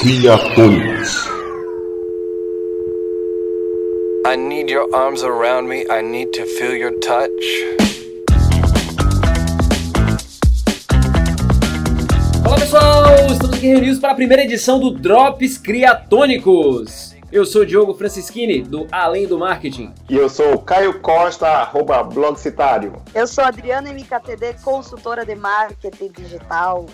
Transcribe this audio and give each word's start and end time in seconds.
Criatônicos. 0.00 1.28
I 4.26 4.34
need 4.34 4.70
your 4.70 4.88
arms 4.94 5.22
around 5.22 5.68
me. 5.68 5.84
I 5.90 6.00
need 6.00 6.32
to 6.32 6.46
feel 6.46 6.74
your 6.74 6.98
touch. 7.00 7.28
Fala 12.42 12.58
pessoal, 12.58 13.04
estamos 13.30 13.54
aqui 13.54 13.66
reunidos 13.66 13.98
para 13.98 14.12
a 14.12 14.14
primeira 14.14 14.42
edição 14.42 14.80
do 14.80 14.90
Drops 14.90 15.58
Criatônicos. 15.58 17.14
Eu 17.30 17.44
sou 17.44 17.60
o 17.60 17.66
Diogo 17.66 17.92
Francischini, 17.92 18.62
do 18.62 18.86
Além 18.90 19.26
do 19.26 19.38
Marketing. 19.38 19.92
E 20.08 20.16
eu 20.16 20.30
sou 20.30 20.54
o 20.54 20.58
Caio 20.62 20.98
Costa, 21.00 21.46
arroba 21.46 22.02
blogcitário. 22.02 22.94
Eu 23.14 23.26
sou 23.26 23.44
a 23.44 23.48
Adriana 23.48 23.90
MKTD, 23.90 24.54
consultora 24.64 25.26
de 25.26 25.34
marketing 25.34 26.10
digital. 26.10 26.86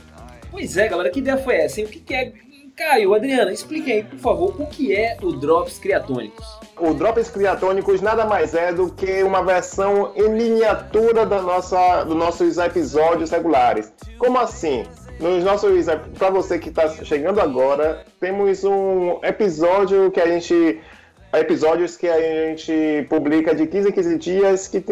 Pois 0.50 0.76
é, 0.76 0.88
galera, 0.88 1.10
que 1.10 1.18
ideia 1.18 1.36
foi 1.36 1.56
essa? 1.56 1.80
Hein? 1.80 1.86
O 1.86 1.88
que, 1.88 2.00
que 2.00 2.14
é. 2.14 2.32
Caio, 2.76 3.14
Adriana, 3.14 3.50
explique 3.52 3.90
aí, 3.90 4.04
por 4.04 4.18
favor, 4.18 4.60
o 4.60 4.66
que 4.66 4.94
é 4.94 5.16
o 5.22 5.32
Drops 5.32 5.78
Criatônicos? 5.78 6.44
O 6.78 6.92
Drops 6.92 7.30
Criatônicos 7.30 8.02
nada 8.02 8.26
mais 8.26 8.54
é 8.54 8.70
do 8.70 8.92
que 8.92 9.22
uma 9.22 9.42
versão 9.42 10.12
em 10.14 10.28
miniatura 10.28 11.24
da 11.24 11.40
nossa, 11.40 12.04
dos 12.04 12.14
nossos 12.14 12.58
episódios 12.58 13.30
regulares. 13.30 13.90
Como 14.18 14.38
assim? 14.38 14.84
Nos 15.18 15.42
nossos, 15.42 15.86
para 16.18 16.28
você 16.28 16.58
que 16.58 16.68
está 16.68 16.86
chegando 17.02 17.40
agora, 17.40 18.04
temos 18.20 18.62
um 18.62 19.20
episódio 19.22 20.10
que 20.10 20.20
a 20.20 20.26
gente 20.26 20.78
episódios 21.32 21.96
que 21.96 22.08
a 22.08 22.20
gente 22.20 23.06
publica 23.08 23.54
de 23.54 23.66
15 23.66 23.88
em 23.88 23.92
15 23.92 24.18
dias, 24.18 24.68
que 24.68 24.84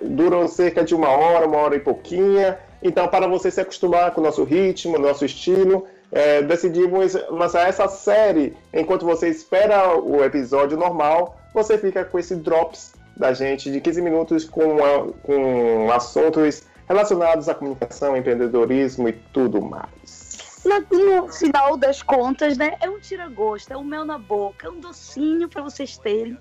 duram 0.00 0.48
cerca 0.48 0.82
de 0.82 0.94
uma 0.94 1.08
hora, 1.08 1.46
uma 1.46 1.58
hora 1.58 1.76
e 1.76 1.80
pouquinha. 1.80 2.58
Então, 2.82 3.06
para 3.08 3.26
você 3.26 3.50
se 3.50 3.60
acostumar 3.60 4.12
com 4.12 4.20
o 4.20 4.24
nosso 4.24 4.44
ritmo, 4.44 4.98
nosso 4.98 5.24
estilo, 5.24 5.86
é, 6.12 6.42
decidimos 6.42 7.14
lançar 7.30 7.68
essa 7.68 7.88
série. 7.88 8.56
Enquanto 8.72 9.04
você 9.04 9.28
espera 9.28 9.96
o 9.98 10.22
episódio 10.24 10.76
normal, 10.76 11.38
você 11.52 11.78
fica 11.78 12.04
com 12.04 12.18
esse 12.18 12.36
drops 12.36 12.94
da 13.16 13.32
gente 13.32 13.70
de 13.70 13.80
15 13.80 14.02
minutos 14.02 14.44
com, 14.44 14.76
com 15.22 15.90
assuntos 15.90 16.64
relacionados 16.88 17.48
à 17.48 17.54
comunicação, 17.54 18.16
empreendedorismo 18.16 19.08
e 19.08 19.12
tudo 19.12 19.60
mais. 19.60 20.38
No 20.90 21.32
final 21.32 21.76
das 21.76 22.02
contas, 22.02 22.58
né, 22.58 22.76
é 22.80 22.90
um 22.90 22.98
tira-gosto, 22.98 23.72
é 23.72 23.76
um 23.76 23.84
mel 23.84 24.04
na 24.04 24.18
boca, 24.18 24.66
é 24.66 24.70
um 24.70 24.80
docinho 24.80 25.48
para 25.48 25.62
vocês 25.62 25.96
terem 25.96 26.36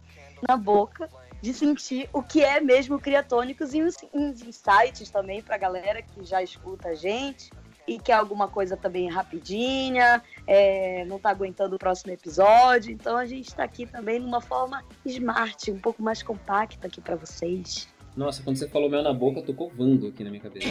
na 0.48 0.58
boca 0.58 1.09
de 1.42 1.54
sentir 1.54 2.09
o 2.11 2.23
que 2.23 2.44
é 2.44 2.59
mesmo 2.59 3.00
Criatônicos 3.00 3.73
e 3.73 3.84
uns 3.84 4.42
insights 4.42 5.11
também 5.11 5.44
para 5.44 5.56
a 5.56 5.59
galera 5.59 6.02
que 6.02 6.23
já 6.23 6.42
escuta 6.42 6.89
a 6.89 6.95
gente 6.95 7.52
e 7.88 8.00
quer 8.00 8.14
alguma 8.14 8.47
coisa 8.47 8.75
também 8.75 9.09
rapidinha, 9.09 10.22
é, 10.47 11.05
não 11.05 11.17
está 11.17 11.30
aguentando 11.30 11.75
o 11.75 11.80
próximo 11.80 12.11
episódio. 12.11 12.92
Então 12.92 13.17
a 13.17 13.25
gente 13.25 13.47
está 13.47 13.64
aqui 13.64 13.86
também 13.86 14.19
numa 14.19 14.42
forma 14.42 14.83
smart, 15.05 15.72
um 15.72 15.80
pouco 15.80 16.02
mais 16.02 16.23
compacta 16.23 16.88
aqui 16.88 17.02
para 17.02 17.16
vocês. 17.16 17.88
Nossa, 18.16 18.42
quando 18.42 18.55
você 18.55 18.67
falou 18.69 18.89
mel 18.89 19.03
na 19.03 19.14
boca, 19.14 19.42
tocou 19.42 19.69
vando 19.75 20.08
aqui 20.08 20.23
na 20.23 20.30
minha 20.30 20.42
cabeça. 20.42 20.67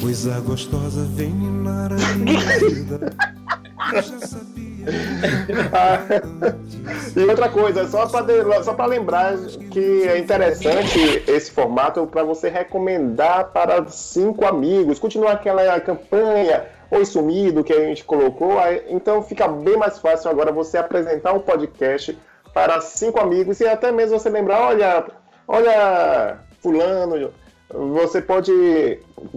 Coisa 0.00 0.40
gostosa 0.40 1.04
vem 1.04 1.30
minar 1.30 1.92
a 1.92 2.14
minha 2.16 2.58
vida. 2.58 3.14
Eu 3.94 4.02
já 4.02 4.26
sabia. 4.26 4.57
e 7.16 7.24
outra 7.24 7.48
coisa, 7.48 7.86
só 7.88 8.06
para 8.06 8.86
lembrar 8.86 9.36
que 9.70 10.08
é 10.08 10.18
interessante 10.18 11.24
esse 11.26 11.50
formato 11.50 12.06
para 12.06 12.22
você 12.22 12.48
recomendar 12.48 13.50
para 13.52 13.84
cinco 13.86 14.46
amigos, 14.46 14.98
continuar 14.98 15.32
aquela 15.32 15.80
campanha 15.80 16.66
Oi 16.90 17.04
Sumido 17.04 17.62
que 17.62 17.72
a 17.72 17.80
gente 17.80 18.04
colocou, 18.04 18.54
então 18.88 19.22
fica 19.22 19.46
bem 19.46 19.76
mais 19.76 19.98
fácil 19.98 20.30
agora 20.30 20.50
você 20.50 20.78
apresentar 20.78 21.34
um 21.34 21.40
podcast 21.40 22.18
para 22.54 22.80
cinco 22.80 23.20
amigos 23.20 23.60
e 23.60 23.68
até 23.68 23.92
mesmo 23.92 24.18
você 24.18 24.30
lembrar, 24.30 24.68
olha, 24.68 25.04
olha 25.46 26.38
fulano, 26.62 27.30
você 27.70 28.22
pode, 28.22 28.50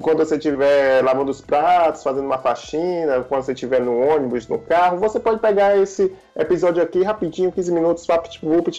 quando 0.01 0.19
você 0.19 0.37
estiver 0.37 1.03
lavando 1.03 1.31
os 1.31 1.41
pratos, 1.41 2.01
fazendo 2.01 2.25
uma 2.25 2.37
faxina, 2.37 3.21
quando 3.27 3.43
você 3.43 3.51
estiver 3.51 3.81
no 3.81 3.99
ônibus, 3.99 4.47
no 4.47 4.57
carro, 4.57 4.97
você 4.97 5.19
pode 5.19 5.41
pegar 5.41 5.77
esse 5.77 6.13
episódio 6.35 6.81
aqui 6.81 7.03
rapidinho, 7.03 7.51
15 7.51 7.71
minutos, 7.73 8.07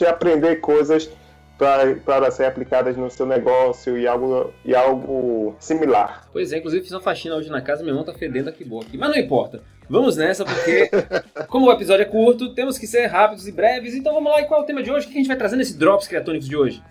e 0.00 0.06
aprender 0.06 0.56
coisas 0.56 1.10
para 1.58 2.30
ser 2.30 2.46
aplicadas 2.46 2.96
no 2.96 3.10
seu 3.10 3.26
negócio 3.26 3.96
e 3.98 4.06
algo, 4.06 4.52
e 4.64 4.74
algo 4.74 5.54
similar. 5.60 6.26
Pois 6.32 6.50
é, 6.52 6.58
inclusive 6.58 6.82
fiz 6.82 6.92
uma 6.92 7.00
faxina 7.00 7.36
hoje 7.36 7.50
na 7.50 7.60
casa, 7.60 7.82
meu 7.82 7.90
irmão 7.90 8.04
tá 8.04 8.14
fedendo 8.14 8.48
aqui 8.48 8.64
boa 8.64 8.82
aqui. 8.82 8.96
Mas 8.96 9.10
não 9.10 9.16
importa. 9.16 9.62
Vamos 9.88 10.16
nessa, 10.16 10.44
porque 10.46 10.90
como 11.48 11.66
o 11.66 11.72
episódio 11.72 12.02
é 12.02 12.06
curto, 12.06 12.54
temos 12.54 12.78
que 12.78 12.86
ser 12.86 13.06
rápidos 13.06 13.46
e 13.46 13.52
breves. 13.52 13.94
Então 13.94 14.14
vamos 14.14 14.32
lá, 14.32 14.40
e 14.40 14.46
qual 14.46 14.60
é 14.60 14.62
o 14.62 14.66
tema 14.66 14.82
de 14.82 14.90
hoje? 14.90 15.06
O 15.06 15.10
que 15.10 15.16
a 15.16 15.18
gente 15.18 15.28
vai 15.28 15.36
trazer 15.36 15.56
nesse 15.56 15.76
Drops 15.76 16.08
Criatônicos 16.08 16.48
de 16.48 16.56
hoje? 16.56 16.82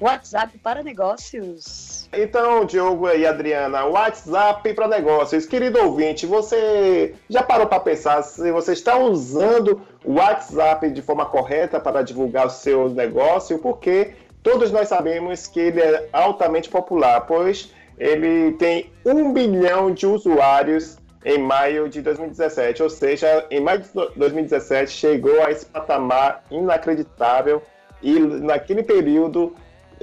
WhatsApp 0.00 0.58
para 0.58 0.82
negócios. 0.82 1.95
Então, 2.12 2.64
Diogo 2.64 3.08
e 3.10 3.26
Adriana, 3.26 3.84
WhatsApp 3.84 4.72
para 4.74 4.88
negócios. 4.88 5.44
Querido 5.44 5.80
ouvinte, 5.80 6.24
você 6.24 7.14
já 7.28 7.42
parou 7.42 7.66
para 7.66 7.80
pensar 7.80 8.22
se 8.22 8.50
você 8.52 8.72
está 8.72 8.96
usando 8.96 9.80
o 10.04 10.14
WhatsApp 10.14 10.90
de 10.90 11.02
forma 11.02 11.26
correta 11.26 11.80
para 11.80 12.02
divulgar 12.02 12.46
o 12.46 12.50
seu 12.50 12.88
negócio? 12.88 13.58
Porque 13.58 14.12
todos 14.42 14.70
nós 14.70 14.88
sabemos 14.88 15.46
que 15.46 15.58
ele 15.58 15.80
é 15.80 16.08
altamente 16.12 16.68
popular, 16.68 17.22
pois 17.22 17.72
ele 17.98 18.52
tem 18.52 18.90
um 19.04 19.32
bilhão 19.32 19.90
de 19.90 20.06
usuários 20.06 20.98
em 21.24 21.38
maio 21.38 21.88
de 21.88 22.00
2017, 22.02 22.84
ou 22.84 22.88
seja, 22.88 23.44
em 23.50 23.60
maio 23.60 23.80
de 23.80 23.88
2017 24.14 24.92
chegou 24.92 25.42
a 25.42 25.50
esse 25.50 25.66
patamar 25.66 26.44
inacreditável 26.52 27.60
e 28.00 28.20
naquele 28.20 28.84
período 28.84 29.52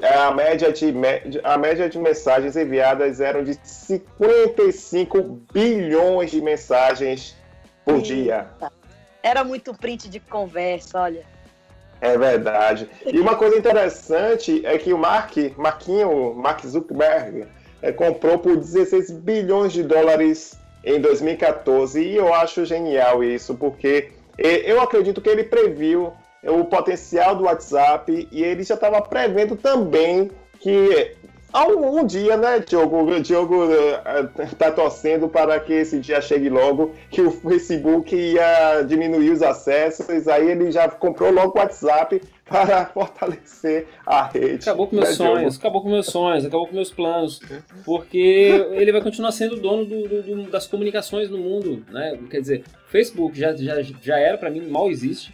a 0.02 0.32
média, 0.32 0.72
de, 0.72 0.94
a 1.44 1.58
média 1.58 1.90
de 1.90 2.00
mensagens 2.00 2.56
enviadas 2.56 3.22
eram 3.22 3.44
de 3.44 3.58
55 3.64 5.22
bilhões 5.54 6.32
de 6.32 6.42
mensagens 6.42 7.36
por 7.86 7.96
Eita. 7.96 8.08
dia. 8.08 8.48
Era 9.22 9.44
muito 9.44 9.74
print 9.74 10.10
de 10.10 10.20
conversa, 10.20 11.00
olha. 11.00 11.24
É 12.02 12.18
verdade. 12.18 12.90
E 13.06 13.18
uma 13.20 13.36
coisa 13.36 13.58
interessante 13.58 14.66
é 14.66 14.78
que 14.78 14.92
o 14.92 14.98
Mark, 14.98 15.38
Marquinho, 15.56 16.34
Mark 16.34 16.66
Zuckerberg, 16.66 17.46
é, 17.82 17.92
comprou 17.92 18.40
por 18.40 18.58
16 18.58 19.12
bilhões 19.12 19.72
de 19.72 19.84
dólares 19.84 20.58
em 20.84 21.00
2014 21.00 22.02
e 22.02 22.18
eu 22.18 22.34
acho 22.34 22.66
genial 22.66 23.24
isso, 23.24 23.56
porque 23.56 24.12
eu 24.38 24.82
acredito 24.82 25.22
que 25.22 25.30
ele 25.30 25.44
previu 25.44 26.14
o 26.46 26.66
potencial 26.66 27.36
do 27.36 27.44
WhatsApp 27.44 28.28
e 28.32 28.44
ele 28.44 28.64
já 28.64 28.76
estava 28.76 29.02
prevendo 29.02 29.56
também 29.56 30.30
que 30.60 31.16
algum 31.54 32.06
dia, 32.06 32.36
né, 32.36 32.60
Diogo? 32.60 33.04
O 33.04 33.20
Diogo 33.22 33.68
está 34.40 34.72
torcendo 34.72 35.30
para 35.30 35.60
que 35.60 35.72
esse 35.72 36.00
dia 36.00 36.20
chegue 36.20 36.50
logo, 36.50 36.94
que 37.12 37.22
o 37.22 37.32
Facebook 37.32 38.16
ia 38.16 38.82
diminuir 38.82 39.30
os 39.30 39.44
acessos, 39.44 40.28
aí 40.28 40.50
ele 40.50 40.72
já 40.72 40.90
comprou 40.90 41.32
logo 41.32 41.58
o 41.58 41.62
WhatsApp 41.62 42.22
para 42.44 42.88
fortalecer 42.88 43.88
a 44.06 44.24
rede. 44.24 44.64
Acabou 44.64 44.88
com 44.88 44.96
meus 44.96 45.10
né, 45.10 45.16
sonhos, 45.16 45.40
Diogo? 45.40 45.56
acabou 45.58 45.82
com 45.82 45.90
meus 45.90 46.06
sonhos, 46.08 46.46
acabou 46.46 46.68
com 46.68 46.76
meus 46.76 46.92
planos, 46.92 47.40
porque 47.86 48.68
ele 48.72 48.92
vai 48.92 49.02
continuar 49.02 49.32
sendo 49.32 49.56
dono 49.58 49.86
do, 49.86 50.08
do, 50.08 50.24
do, 50.24 50.44
das 50.50 50.66
comunicações 50.66 51.30
no 51.30 51.38
mundo, 51.38 51.86
né? 51.92 52.18
Quer 52.30 52.42
dizer, 52.42 52.64
Facebook 52.88 53.38
já, 53.40 53.56
já, 53.56 53.82
já 53.82 54.18
era, 54.18 54.38
para 54.38 54.50
mim, 54.50 54.62
mal 54.68 54.90
existe 54.90 55.34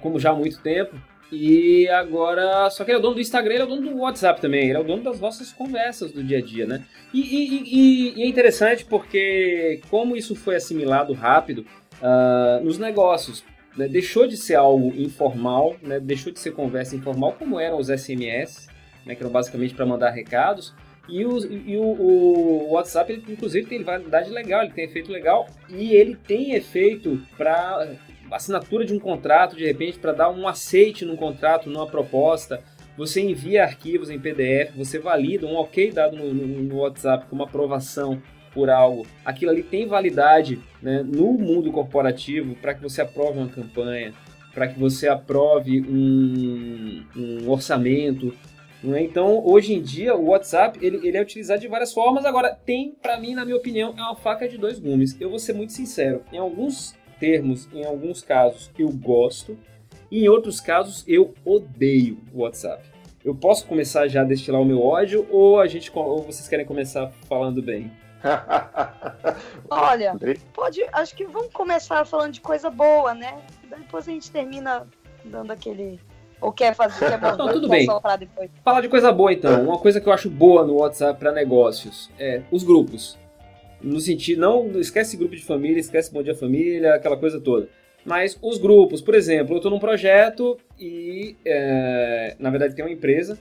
como 0.00 0.18
já 0.18 0.30
há 0.30 0.34
muito 0.34 0.60
tempo. 0.60 0.96
E 1.32 1.88
agora, 1.88 2.68
só 2.70 2.84
que 2.84 2.90
ele 2.90 2.96
é 2.96 2.98
o 2.98 3.02
dono 3.02 3.14
do 3.14 3.20
Instagram, 3.20 3.54
ele 3.54 3.62
é 3.62 3.66
o 3.66 3.68
dono 3.68 3.90
do 3.90 3.98
WhatsApp 3.98 4.40
também, 4.40 4.68
ele 4.68 4.76
é 4.76 4.80
o 4.80 4.84
dono 4.84 5.02
das 5.02 5.18
nossas 5.18 5.52
conversas 5.52 6.12
do 6.12 6.22
dia 6.22 6.38
a 6.38 6.40
dia, 6.40 6.66
né? 6.66 6.84
E, 7.12 7.20
e, 7.20 7.62
e, 7.64 8.18
e 8.18 8.22
é 8.22 8.26
interessante 8.26 8.84
porque, 8.84 9.80
como 9.90 10.16
isso 10.16 10.36
foi 10.36 10.54
assimilado 10.54 11.12
rápido 11.12 11.66
uh, 12.00 12.64
nos 12.64 12.78
negócios, 12.78 13.42
né? 13.76 13.88
deixou 13.88 14.26
de 14.26 14.36
ser 14.36 14.54
algo 14.54 14.94
informal, 14.94 15.76
né? 15.82 15.98
deixou 15.98 16.32
de 16.32 16.38
ser 16.38 16.52
conversa 16.52 16.94
informal, 16.94 17.32
como 17.32 17.58
eram 17.58 17.78
os 17.78 17.88
SMS, 17.88 18.68
né? 19.04 19.14
que 19.14 19.22
eram 19.22 19.32
basicamente 19.32 19.74
para 19.74 19.86
mandar 19.86 20.10
recados, 20.10 20.74
e, 21.08 21.24
o, 21.24 21.38
e 21.52 21.76
o, 21.76 21.82
o, 21.82 22.72
WhatsApp, 22.72 23.22
inclusive, 23.28 23.66
tem 23.66 23.82
validade 23.82 24.30
legal, 24.30 24.62
ele 24.62 24.72
tem 24.72 24.84
efeito 24.84 25.12
legal, 25.12 25.46
e 25.68 25.92
ele 25.94 26.16
tem 26.16 26.54
efeito 26.54 27.20
para 27.36 27.94
assinatura 28.36 28.84
de 28.84 28.94
um 28.94 28.98
contrato, 28.98 29.56
de 29.56 29.64
repente, 29.64 29.98
para 29.98 30.12
dar 30.12 30.30
um 30.30 30.46
aceite 30.46 31.04
num 31.04 31.16
contrato, 31.16 31.70
numa 31.70 31.86
proposta, 31.86 32.62
você 32.96 33.20
envia 33.20 33.64
arquivos 33.64 34.08
em 34.10 34.18
PDF, 34.18 34.74
você 34.76 34.98
valida 34.98 35.46
um 35.46 35.56
ok 35.56 35.90
dado 35.90 36.16
no, 36.16 36.32
no, 36.32 36.46
no 36.62 36.76
WhatsApp 36.78 37.26
como 37.28 37.42
aprovação 37.42 38.22
por 38.52 38.70
algo. 38.70 39.04
Aquilo 39.24 39.50
ali 39.50 39.62
tem 39.62 39.86
validade 39.86 40.60
né, 40.80 41.02
no 41.02 41.32
mundo 41.32 41.72
corporativo 41.72 42.54
para 42.54 42.72
que 42.72 42.82
você 42.82 43.02
aprove 43.02 43.38
uma 43.38 43.48
campanha, 43.48 44.14
para 44.54 44.68
que 44.68 44.78
você 44.78 45.08
aprove 45.08 45.80
um, 45.80 47.04
um 47.16 47.50
orçamento. 47.50 48.32
Né? 48.80 49.02
Então, 49.02 49.44
hoje 49.44 49.74
em 49.74 49.82
dia, 49.82 50.14
o 50.14 50.26
WhatsApp 50.26 50.78
ele, 50.80 51.06
ele 51.06 51.16
é 51.16 51.20
utilizado 51.20 51.60
de 51.60 51.66
várias 51.66 51.92
formas. 51.92 52.24
Agora, 52.24 52.56
tem, 52.64 52.94
para 53.02 53.18
mim, 53.18 53.34
na 53.34 53.44
minha 53.44 53.56
opinião, 53.56 53.92
é 53.98 54.00
uma 54.00 54.14
faca 54.14 54.48
de 54.48 54.56
dois 54.56 54.78
gumes. 54.78 55.20
Eu 55.20 55.30
vou 55.30 55.40
ser 55.40 55.52
muito 55.52 55.72
sincero. 55.72 56.22
Em 56.32 56.38
alguns 56.38 56.94
termos, 57.18 57.68
em 57.72 57.84
alguns 57.84 58.22
casos 58.22 58.70
eu 58.78 58.88
gosto, 58.88 59.58
e 60.10 60.24
em 60.24 60.28
outros 60.28 60.60
casos 60.60 61.04
eu 61.06 61.34
odeio 61.44 62.18
o 62.32 62.42
WhatsApp. 62.42 62.84
Eu 63.24 63.34
posso 63.34 63.66
começar 63.66 64.06
já 64.06 64.20
a 64.20 64.24
destilar 64.24 64.60
o 64.60 64.64
meu 64.64 64.82
ódio 64.82 65.26
ou 65.30 65.58
a 65.58 65.66
gente 65.66 65.90
ou 65.94 66.22
vocês 66.22 66.46
querem 66.46 66.66
começar 66.66 67.10
falando 67.26 67.62
bem? 67.62 67.90
Olha, 69.70 70.14
pode, 70.52 70.84
acho 70.92 71.14
que 71.14 71.24
vamos 71.24 71.52
começar 71.52 72.04
falando 72.04 72.32
de 72.32 72.40
coisa 72.40 72.68
boa, 72.70 73.14
né? 73.14 73.42
Depois 73.68 74.08
a 74.08 74.12
gente 74.12 74.30
termina 74.30 74.86
dando 75.24 75.50
aquele 75.52 75.98
ou 76.40 76.52
quer 76.52 76.74
fazer 76.74 77.08
quer 77.08 77.20
Não, 77.36 77.52
tudo 77.52 77.68
bem. 77.68 77.86
Depois. 78.18 78.50
Falar 78.62 78.80
de 78.82 78.88
coisa 78.88 79.10
boa 79.10 79.32
então. 79.32 79.64
Uma 79.64 79.78
coisa 79.78 80.00
que 80.00 80.06
eu 80.06 80.12
acho 80.12 80.28
boa 80.28 80.64
no 80.64 80.74
WhatsApp 80.74 81.18
para 81.18 81.32
negócios 81.32 82.10
é 82.18 82.42
os 82.50 82.62
grupos. 82.62 83.18
No 83.84 84.00
sentido, 84.00 84.40
não 84.40 84.80
esquece 84.80 85.14
grupo 85.14 85.36
de 85.36 85.44
família, 85.44 85.78
esquece 85.78 86.10
Bom 86.10 86.22
Dia 86.22 86.34
Família, 86.34 86.94
aquela 86.94 87.18
coisa 87.18 87.38
toda. 87.38 87.68
Mas 88.02 88.38
os 88.40 88.56
grupos, 88.56 89.02
por 89.02 89.14
exemplo, 89.14 89.52
eu 89.52 89.56
estou 89.58 89.70
num 89.70 89.78
projeto 89.78 90.58
e, 90.80 91.36
é, 91.44 92.34
na 92.38 92.48
verdade, 92.48 92.74
tem 92.74 92.82
uma 92.82 92.90
empresa 92.90 93.38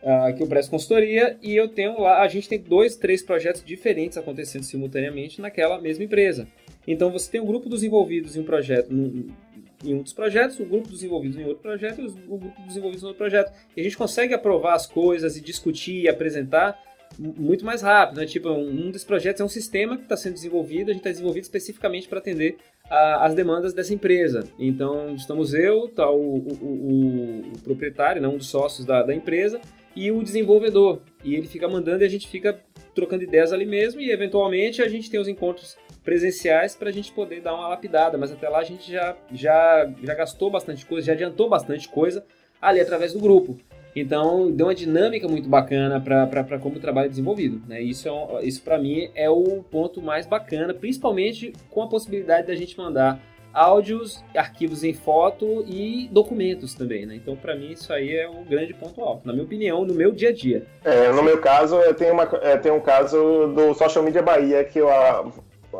uh, 0.00 0.32
que 0.36 0.42
eu 0.44 0.46
presto 0.46 0.70
consultoria 0.70 1.36
e 1.42 1.56
eu 1.56 1.66
tenho 1.66 2.00
lá, 2.00 2.22
a 2.22 2.28
gente 2.28 2.48
tem 2.48 2.60
dois, 2.60 2.94
três 2.94 3.20
projetos 3.20 3.64
diferentes 3.64 4.16
acontecendo 4.16 4.62
simultaneamente 4.62 5.40
naquela 5.40 5.80
mesma 5.80 6.04
empresa. 6.04 6.46
Então 6.86 7.10
você 7.10 7.28
tem 7.28 7.40
um 7.40 7.46
grupo 7.46 7.68
dos 7.68 7.82
envolvidos 7.82 8.36
em 8.36 8.40
um 8.40 8.44
projeto, 8.44 8.92
em 8.92 9.94
um 9.94 10.02
dos 10.02 10.12
projetos, 10.12 10.60
o 10.60 10.64
grupo 10.64 10.88
dos 10.88 11.02
envolvidos 11.02 11.36
em 11.36 11.44
outro 11.44 11.62
projeto 11.62 12.00
e 12.00 12.06
o 12.06 12.38
grupo 12.38 12.62
dos 12.62 12.76
envolvidos 12.76 13.02
em 13.02 13.06
outro 13.06 13.18
projeto. 13.18 13.52
E 13.76 13.80
a 13.80 13.84
gente 13.84 13.96
consegue 13.96 14.34
aprovar 14.34 14.74
as 14.74 14.86
coisas 14.86 15.36
e 15.36 15.40
discutir 15.40 16.02
e 16.02 16.08
apresentar 16.08 16.80
muito 17.18 17.64
mais 17.64 17.82
rápido, 17.82 18.20
né? 18.20 18.26
Tipo, 18.26 18.50
um 18.50 18.90
dos 18.90 19.04
projetos 19.04 19.40
é 19.40 19.44
um 19.44 19.48
sistema 19.48 19.96
que 19.96 20.04
está 20.04 20.16
sendo 20.16 20.34
desenvolvido, 20.34 20.90
a 20.90 20.92
gente 20.92 21.00
está 21.00 21.10
desenvolvido 21.10 21.42
especificamente 21.42 22.08
para 22.08 22.18
atender 22.18 22.56
a, 22.88 23.26
as 23.26 23.34
demandas 23.34 23.74
dessa 23.74 23.92
empresa. 23.92 24.44
Então, 24.58 25.14
estamos 25.14 25.52
eu, 25.54 25.88
tá 25.88 26.10
o, 26.10 26.36
o, 26.36 26.52
o, 26.62 27.52
o 27.54 27.58
proprietário, 27.62 28.22
né, 28.22 28.28
um 28.28 28.38
dos 28.38 28.48
sócios 28.48 28.86
da, 28.86 29.02
da 29.02 29.14
empresa, 29.14 29.60
e 29.94 30.10
o 30.10 30.22
desenvolvedor. 30.22 31.00
E 31.24 31.34
ele 31.34 31.46
fica 31.46 31.68
mandando 31.68 32.02
e 32.02 32.06
a 32.06 32.10
gente 32.10 32.28
fica 32.28 32.60
trocando 32.94 33.22
ideias 33.22 33.52
ali 33.52 33.66
mesmo 33.66 34.00
e 34.00 34.10
eventualmente 34.10 34.82
a 34.82 34.88
gente 34.88 35.10
tem 35.10 35.20
os 35.20 35.28
encontros 35.28 35.76
presenciais 36.02 36.74
para 36.74 36.88
a 36.88 36.92
gente 36.92 37.12
poder 37.12 37.40
dar 37.40 37.54
uma 37.54 37.68
lapidada, 37.68 38.16
mas 38.16 38.32
até 38.32 38.48
lá 38.48 38.58
a 38.58 38.64
gente 38.64 38.90
já, 38.90 39.16
já, 39.32 39.90
já 40.02 40.14
gastou 40.14 40.50
bastante 40.50 40.84
coisa, 40.86 41.06
já 41.06 41.12
adiantou 41.12 41.48
bastante 41.48 41.88
coisa 41.88 42.24
ali 42.60 42.80
através 42.80 43.12
do 43.12 43.20
grupo. 43.20 43.58
Então, 43.94 44.50
deu 44.50 44.66
uma 44.66 44.74
dinâmica 44.74 45.26
muito 45.26 45.48
bacana 45.48 46.00
para 46.00 46.58
como 46.58 46.76
o 46.76 46.80
trabalho 46.80 47.06
é 47.06 47.08
desenvolvido. 47.08 47.60
Né? 47.66 47.80
Isso, 47.80 48.08
é 48.08 48.12
um, 48.12 48.40
isso 48.40 48.62
para 48.62 48.78
mim, 48.78 49.10
é 49.14 49.28
o 49.28 49.62
ponto 49.70 50.00
mais 50.00 50.26
bacana, 50.26 50.72
principalmente 50.72 51.52
com 51.70 51.82
a 51.82 51.88
possibilidade 51.88 52.46
da 52.46 52.54
gente 52.54 52.76
mandar 52.78 53.20
áudios, 53.52 54.22
arquivos 54.36 54.84
em 54.84 54.94
foto 54.94 55.64
e 55.66 56.08
documentos 56.12 56.74
também, 56.74 57.04
né? 57.04 57.16
Então, 57.16 57.34
para 57.34 57.56
mim, 57.56 57.72
isso 57.72 57.92
aí 57.92 58.14
é 58.14 58.28
o 58.28 58.44
grande 58.44 58.72
ponto 58.72 59.02
alto, 59.02 59.26
na 59.26 59.32
minha 59.32 59.44
opinião, 59.44 59.84
no 59.84 59.92
meu 59.92 60.12
dia 60.12 60.28
a 60.28 60.32
dia. 60.32 60.64
É, 60.84 61.10
no 61.10 61.22
meu 61.22 61.38
caso, 61.38 61.74
eu 61.76 61.92
tenho, 61.92 62.12
uma, 62.12 62.22
eu 62.22 62.60
tenho 62.60 62.76
um 62.76 62.80
caso 62.80 63.52
do 63.54 63.74
Social 63.74 64.04
Media 64.04 64.22
Bahia 64.22 64.62
que 64.62 64.78
eu 64.78 64.88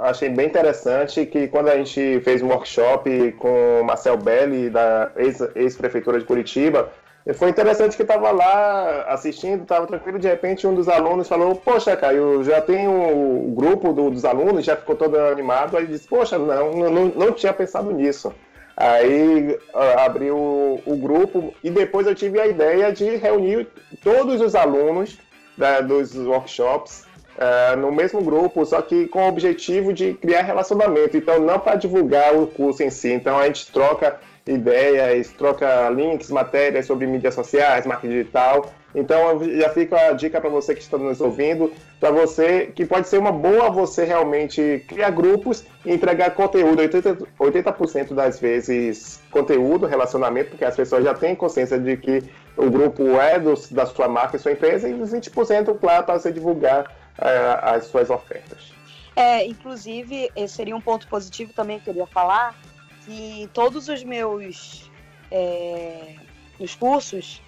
achei 0.01 0.29
bem 0.29 0.47
interessante, 0.47 1.27
que 1.27 1.49
quando 1.49 1.69
a 1.69 1.77
gente 1.77 2.21
fez 2.21 2.43
um 2.43 2.49
workshop 2.49 3.33
com 3.39 3.81
o 3.81 3.85
Marcel 3.85 4.17
Belli, 4.17 4.71
da 4.71 5.13
ex-prefeitura 5.55 6.19
de 6.19 6.25
Curitiba, 6.25 6.93
foi 7.35 7.51
interessante 7.51 7.97
que 7.97 8.03
estava 8.03 8.31
lá 8.31 9.03
assistindo, 9.09 9.63
estava 9.63 9.87
tranquilo, 9.87 10.19
de 10.19 10.29
repente 10.29 10.67
um 10.67 10.75
dos 10.75 10.89
alunos 10.89 11.29
falou, 11.29 11.55
poxa, 11.55 11.97
Caio, 11.97 12.43
já 12.43 12.61
tem 12.61 12.89
o 12.89 13.53
grupo 13.55 13.93
do, 13.93 14.11
dos 14.11 14.25
alunos, 14.25 14.65
já 14.65 14.75
ficou 14.75 14.97
todo 14.97 15.19
animado, 15.19 15.77
aí 15.77 15.87
disse, 15.87 16.09
poxa, 16.09 16.39
não, 16.39 16.73
não, 16.73 17.07
não 17.07 17.33
tinha 17.33 17.53
pensado 17.53 17.93
nisso. 17.93 18.33
Aí 18.77 19.59
abriu 19.99 20.37
o, 20.37 20.97
grupo 20.97 21.53
e 21.63 21.69
depois 21.69 22.07
eu 22.07 22.15
tive 22.15 22.41
a 22.41 22.47
ideia 22.47 22.91
de 22.91 23.17
reunir 23.17 23.69
todos 24.03 24.41
os 24.41 24.55
alunos 24.55 25.19
da, 25.59 25.83
dos 25.83 26.17
workshops 26.17 27.05
uh, 27.37 27.77
no 27.77 27.93
mesmo 27.93 28.23
grupo, 28.23 28.65
só 28.65 28.81
que 28.81 29.07
com 29.09 29.25
o 29.25 29.29
objetivo 29.29 29.93
de 29.93 30.15
criar 30.15 30.43
relacionamento. 30.43 31.15
Então, 31.15 31.39
não 31.39 31.59
para 31.59 31.77
divulgar 31.77 32.35
o 32.35 32.47
curso 32.47 32.83
em 32.83 32.89
si. 32.89 33.13
Então, 33.13 33.39
a 33.39 33.47
gente 33.47 33.71
troca 33.71 34.19
ideias, 34.47 35.29
troca 35.31 35.89
links, 35.91 36.31
matérias 36.31 36.87
sobre 36.87 37.07
mídias 37.07 37.35
sociais, 37.35 37.87
marketing 37.87 38.15
digital. 38.15 38.73
Então 38.95 39.39
já 39.45 39.69
fica 39.71 40.09
a 40.09 40.13
dica 40.13 40.41
para 40.41 40.51
você 40.51 40.75
que 40.75 40.81
está 40.81 40.99
nos 40.99 41.21
ouvindo, 41.21 41.73
para 42.01 42.11
você 42.11 42.73
que 42.75 42.85
pode 42.85 43.09
ser 43.09 43.19
uma 43.19 43.31
boa 43.31 43.71
você 43.71 44.05
realmente 44.05 44.85
criar 44.89 45.11
grupos 45.11 45.65
e 45.85 45.93
entregar 45.93 46.33
conteúdo, 46.33 46.83
80%, 46.83 47.27
80 47.39 48.15
das 48.15 48.41
vezes 48.41 49.21
conteúdo, 49.31 49.87
relacionamento, 49.87 50.51
porque 50.51 50.65
as 50.65 50.75
pessoas 50.75 51.05
já 51.05 51.15
têm 51.15 51.37
consciência 51.37 51.79
de 51.79 51.97
que 51.97 52.25
o 52.57 52.69
grupo 52.69 53.03
é 53.21 53.39
do, 53.39 53.55
da 53.71 53.87
sua 53.87 54.09
marca 54.09 54.37
e 54.37 54.41
sua 54.41 54.53
empresa, 54.53 54.89
e 54.89 54.95
os 54.95 55.13
20%, 55.13 55.79
claro, 55.79 56.05
para 56.05 56.19
você 56.19 56.33
divulgar 56.33 56.93
é, 57.19 57.59
as 57.63 57.85
suas 57.85 58.11
ofertas. 58.11 58.73
É, 59.15 59.47
inclusive, 59.47 60.31
seria 60.49 60.75
um 60.75 60.81
ponto 60.81 61.07
positivo 61.07 61.53
também 61.53 61.79
que 61.79 61.89
eu 61.89 61.95
queria 61.95 62.07
falar, 62.07 62.59
que 63.05 63.49
todos 63.53 63.89
os 63.89 64.03
meus 64.05 64.91
é, 65.31 66.17
os 66.59 66.75
cursos, 66.75 67.41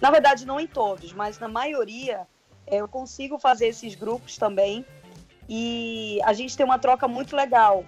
na 0.00 0.10
verdade 0.10 0.46
não 0.46 0.60
em 0.60 0.66
todos, 0.66 1.12
mas 1.12 1.38
na 1.38 1.48
maioria, 1.48 2.26
é, 2.66 2.76
eu 2.76 2.88
consigo 2.88 3.38
fazer 3.38 3.68
esses 3.68 3.94
grupos 3.94 4.36
também 4.36 4.84
e 5.48 6.20
a 6.24 6.32
gente 6.32 6.56
tem 6.56 6.64
uma 6.64 6.78
troca 6.78 7.08
muito 7.08 7.34
legal, 7.34 7.84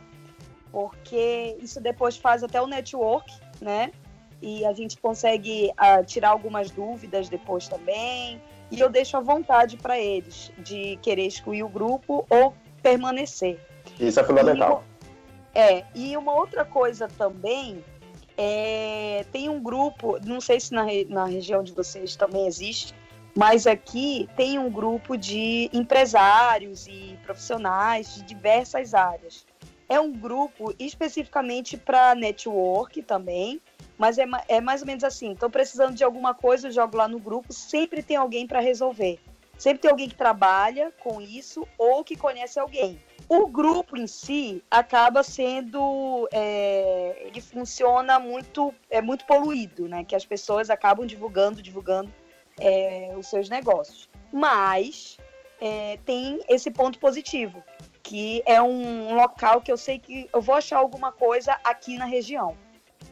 porque 0.73 1.57
isso 1.61 1.81
depois 1.81 2.17
faz 2.17 2.43
até 2.43 2.61
o 2.61 2.67
network, 2.67 3.31
né? 3.61 3.93
E 4.41 4.65
a 4.65 4.73
gente 4.73 4.97
consegue 4.97 5.71
uh, 5.73 6.03
tirar 6.05 6.31
algumas 6.31 6.71
dúvidas 6.71 7.29
depois 7.29 7.69
também. 7.69 8.41
E 8.71 8.81
eu 8.81 8.89
deixo 8.89 9.17
à 9.19 9.21
vontade 9.21 9.77
para 9.77 9.99
eles 9.99 10.51
de 10.57 10.99
querer 11.03 11.27
excluir 11.27 11.63
o 11.63 11.69
grupo 11.69 12.25
ou 12.31 12.55
permanecer. 12.83 13.61
Isso 13.99 14.19
é 14.19 14.25
fundamental. 14.25 14.83
É, 15.55 15.85
e 15.95 16.17
uma 16.17 16.33
outra 16.33 16.65
coisa 16.65 17.09
também, 17.09 17.85
é, 18.37 19.25
tem 19.33 19.49
um 19.49 19.61
grupo, 19.61 20.19
não 20.25 20.41
sei 20.41 20.61
se 20.61 20.73
na, 20.73 20.85
na 21.09 21.25
região 21.25 21.63
de 21.63 21.73
vocês 21.73 22.17
também 22.17 22.47
existe, 22.47 22.95
mas 23.37 23.67
aqui 23.67 24.29
tem 24.37 24.59
um 24.59 24.71
grupo 24.71 25.17
de 25.17 25.71
empresários 25.73 26.87
e 26.87 27.19
profissionais 27.25 28.15
de 28.15 28.23
diversas 28.23 28.95
áreas. 28.95 29.47
É 29.89 30.01
um 30.01 30.13
grupo 30.13 30.73
especificamente 30.79 31.77
para 31.77 32.15
network 32.15 33.03
também, 33.03 33.61
mas 33.99 34.19
é, 34.19 34.25
é 34.49 34.61
mais 34.61 34.83
ou 34.83 34.87
menos 34.87 35.03
assim: 35.05 35.33
estou 35.33 35.51
precisando 35.51 35.95
de 35.95 36.05
alguma 36.05 36.33
coisa, 36.33 36.69
eu 36.69 36.73
jogo 36.73 36.97
lá 36.97 37.09
no 37.09 37.19
grupo, 37.19 37.53
sempre 37.53 38.03
tem 38.03 38.17
alguém 38.17 38.47
para 38.47 38.61
resolver. 38.61 39.19
Sempre 39.59 39.83
tem 39.83 39.91
alguém 39.91 40.09
que 40.09 40.15
trabalha 40.15 40.91
com 41.01 41.21
isso 41.21 41.67
ou 41.77 42.03
que 42.03 42.17
conhece 42.17 42.59
alguém. 42.59 42.99
O 43.33 43.47
grupo 43.47 43.97
em 43.97 44.09
si 44.09 44.61
acaba 44.69 45.23
sendo, 45.23 46.29
é, 46.33 47.27
ele 47.27 47.41
funciona 47.41 48.19
muito, 48.19 48.75
é 48.91 49.01
muito 49.01 49.25
poluído, 49.25 49.87
né? 49.87 50.03
Que 50.03 50.17
as 50.17 50.25
pessoas 50.27 50.69
acabam 50.69 51.07
divulgando, 51.07 51.63
divulgando 51.63 52.11
é, 52.59 53.15
os 53.17 53.29
seus 53.29 53.49
negócios. 53.49 54.09
Mas 54.33 55.17
é, 55.61 55.97
tem 56.05 56.41
esse 56.49 56.73
ponto 56.73 56.99
positivo, 56.99 57.63
que 58.03 58.43
é 58.45 58.61
um 58.61 59.15
local 59.15 59.61
que 59.61 59.71
eu 59.71 59.77
sei 59.77 60.01
que 60.01 60.29
eu 60.35 60.41
vou 60.41 60.57
achar 60.57 60.79
alguma 60.79 61.13
coisa 61.13 61.57
aqui 61.63 61.97
na 61.97 62.07
região. 62.07 62.57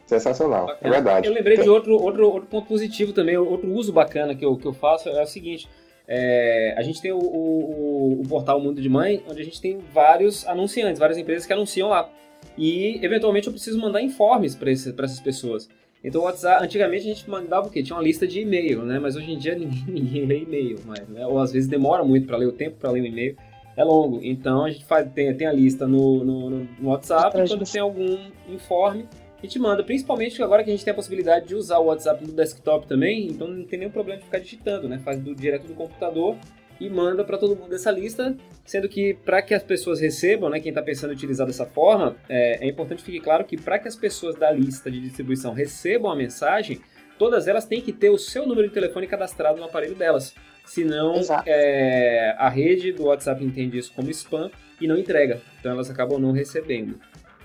Sensacional, 0.05 0.75
é 0.81 0.89
verdade. 0.89 1.29
Eu 1.29 1.33
lembrei 1.33 1.55
de 1.59 1.69
outro, 1.69 1.93
outro, 1.93 2.29
outro 2.29 2.49
ponto 2.49 2.67
positivo 2.67 3.13
também, 3.13 3.37
outro 3.37 3.71
uso 3.71 3.93
bacana 3.93 4.35
que 4.35 4.43
eu, 4.43 4.57
que 4.57 4.65
eu 4.65 4.73
faço 4.73 5.07
é 5.07 5.23
o 5.23 5.27
seguinte: 5.27 5.69
é, 6.11 6.73
a 6.75 6.81
gente 6.81 6.99
tem 6.99 7.11
o, 7.11 7.19
o, 7.19 8.21
o, 8.21 8.27
portal 8.27 8.59
Mundo 8.59 8.81
de 8.81 8.89
Mãe, 8.89 9.23
onde 9.29 9.39
a 9.39 9.45
gente 9.45 9.61
tem 9.61 9.77
vários 9.93 10.45
anunciantes, 10.47 10.97
várias 10.97 11.19
empresas 11.19 11.45
que 11.45 11.53
anunciam 11.53 11.89
lá. 11.89 12.09
E, 12.57 12.99
eventualmente, 13.05 13.45
eu 13.45 13.53
preciso 13.53 13.79
mandar 13.79 14.01
informes 14.01 14.55
para 14.55 14.71
essas 14.71 15.19
pessoas. 15.19 15.69
Então, 16.03 16.21
o 16.21 16.23
WhatsApp, 16.23 16.65
antigamente 16.65 17.05
a 17.05 17.13
gente 17.13 17.29
mandava 17.29 17.67
o 17.67 17.69
quê? 17.69 17.83
Tinha 17.83 17.95
uma 17.95 18.01
lista 18.01 18.25
de 18.25 18.41
e-mail, 18.41 18.81
né? 18.83 18.97
Mas 18.97 19.15
hoje 19.15 19.31
em 19.31 19.37
dia 19.37 19.53
ninguém, 19.55 19.85
ninguém 19.87 20.25
lê 20.25 20.39
e-mail 20.39 20.79
mais, 20.83 21.07
né? 21.07 21.27
Ou 21.27 21.37
às 21.37 21.51
vezes 21.51 21.69
demora 21.69 22.03
muito 22.03 22.25
para 22.25 22.37
ler, 22.37 22.47
o 22.47 22.53
tempo 22.53 22.77
para 22.77 22.89
ler 22.89 23.01
um 23.01 23.05
e-mail 23.05 23.37
é 23.77 23.83
longo. 23.83 24.19
Então, 24.23 24.65
a 24.65 24.71
gente 24.71 24.85
faz, 24.85 25.07
tem, 25.11 25.31
tem 25.35 25.45
a 25.45 25.53
lista 25.53 25.85
no, 25.85 26.23
no, 26.23 26.49
no 26.49 26.89
WhatsApp, 26.89 27.39
e 27.39 27.47
quando 27.47 27.71
tem 27.71 27.81
algum 27.81 28.17
informe, 28.49 29.05
a 29.41 29.45
gente 29.45 29.57
manda, 29.57 29.83
principalmente 29.83 30.41
agora 30.43 30.63
que 30.63 30.69
a 30.69 30.73
gente 30.73 30.83
tem 30.83 30.91
a 30.91 30.95
possibilidade 30.95 31.47
de 31.47 31.55
usar 31.55 31.79
o 31.79 31.85
WhatsApp 31.85 32.25
no 32.25 32.33
desktop 32.33 32.87
também, 32.87 33.27
então 33.27 33.47
não 33.47 33.63
tem 33.63 33.79
nenhum 33.79 33.91
problema 33.91 34.19
de 34.19 34.25
ficar 34.25 34.39
digitando, 34.39 34.89
né? 34.89 34.99
Faz 34.99 35.19
do, 35.19 35.33
direto 35.33 35.65
do 35.65 35.73
computador 35.73 36.35
e 36.79 36.89
manda 36.89 37.23
para 37.23 37.37
todo 37.37 37.55
mundo 37.55 37.73
essa 37.73 37.91
lista, 37.91 38.35
sendo 38.65 38.87
que 38.87 39.13
para 39.13 39.41
que 39.41 39.53
as 39.53 39.63
pessoas 39.63 39.99
recebam, 39.99 40.49
né, 40.49 40.59
quem 40.59 40.69
está 40.69 40.81
pensando 40.81 41.11
em 41.11 41.15
utilizar 41.15 41.45
dessa 41.45 41.65
forma, 41.65 42.15
é, 42.27 42.65
é 42.65 42.69
importante 42.69 42.99
que 42.99 43.05
fique 43.05 43.19
claro 43.19 43.43
que 43.43 43.57
para 43.57 43.79
que 43.79 43.87
as 43.87 43.95
pessoas 43.95 44.35
da 44.35 44.51
lista 44.51 44.89
de 44.89 45.01
distribuição 45.01 45.53
recebam 45.53 46.09
a 46.11 46.15
mensagem, 46.15 46.79
todas 47.17 47.47
elas 47.47 47.65
têm 47.65 47.81
que 47.81 47.91
ter 47.91 48.09
o 48.09 48.17
seu 48.17 48.47
número 48.47 48.67
de 48.67 48.73
telefone 48.73 49.07
cadastrado 49.07 49.59
no 49.59 49.65
aparelho 49.65 49.95
delas. 49.95 50.33
Senão, 50.65 51.15
é, 51.45 52.35
a 52.37 52.47
rede 52.47 52.91
do 52.91 53.05
WhatsApp 53.05 53.43
entende 53.43 53.77
isso 53.77 53.91
como 53.93 54.09
spam 54.11 54.51
e 54.79 54.87
não 54.87 54.97
entrega. 54.97 55.41
Então, 55.59 55.71
elas 55.71 55.89
acabam 55.89 56.19
não 56.19 56.31
recebendo. 56.31 56.99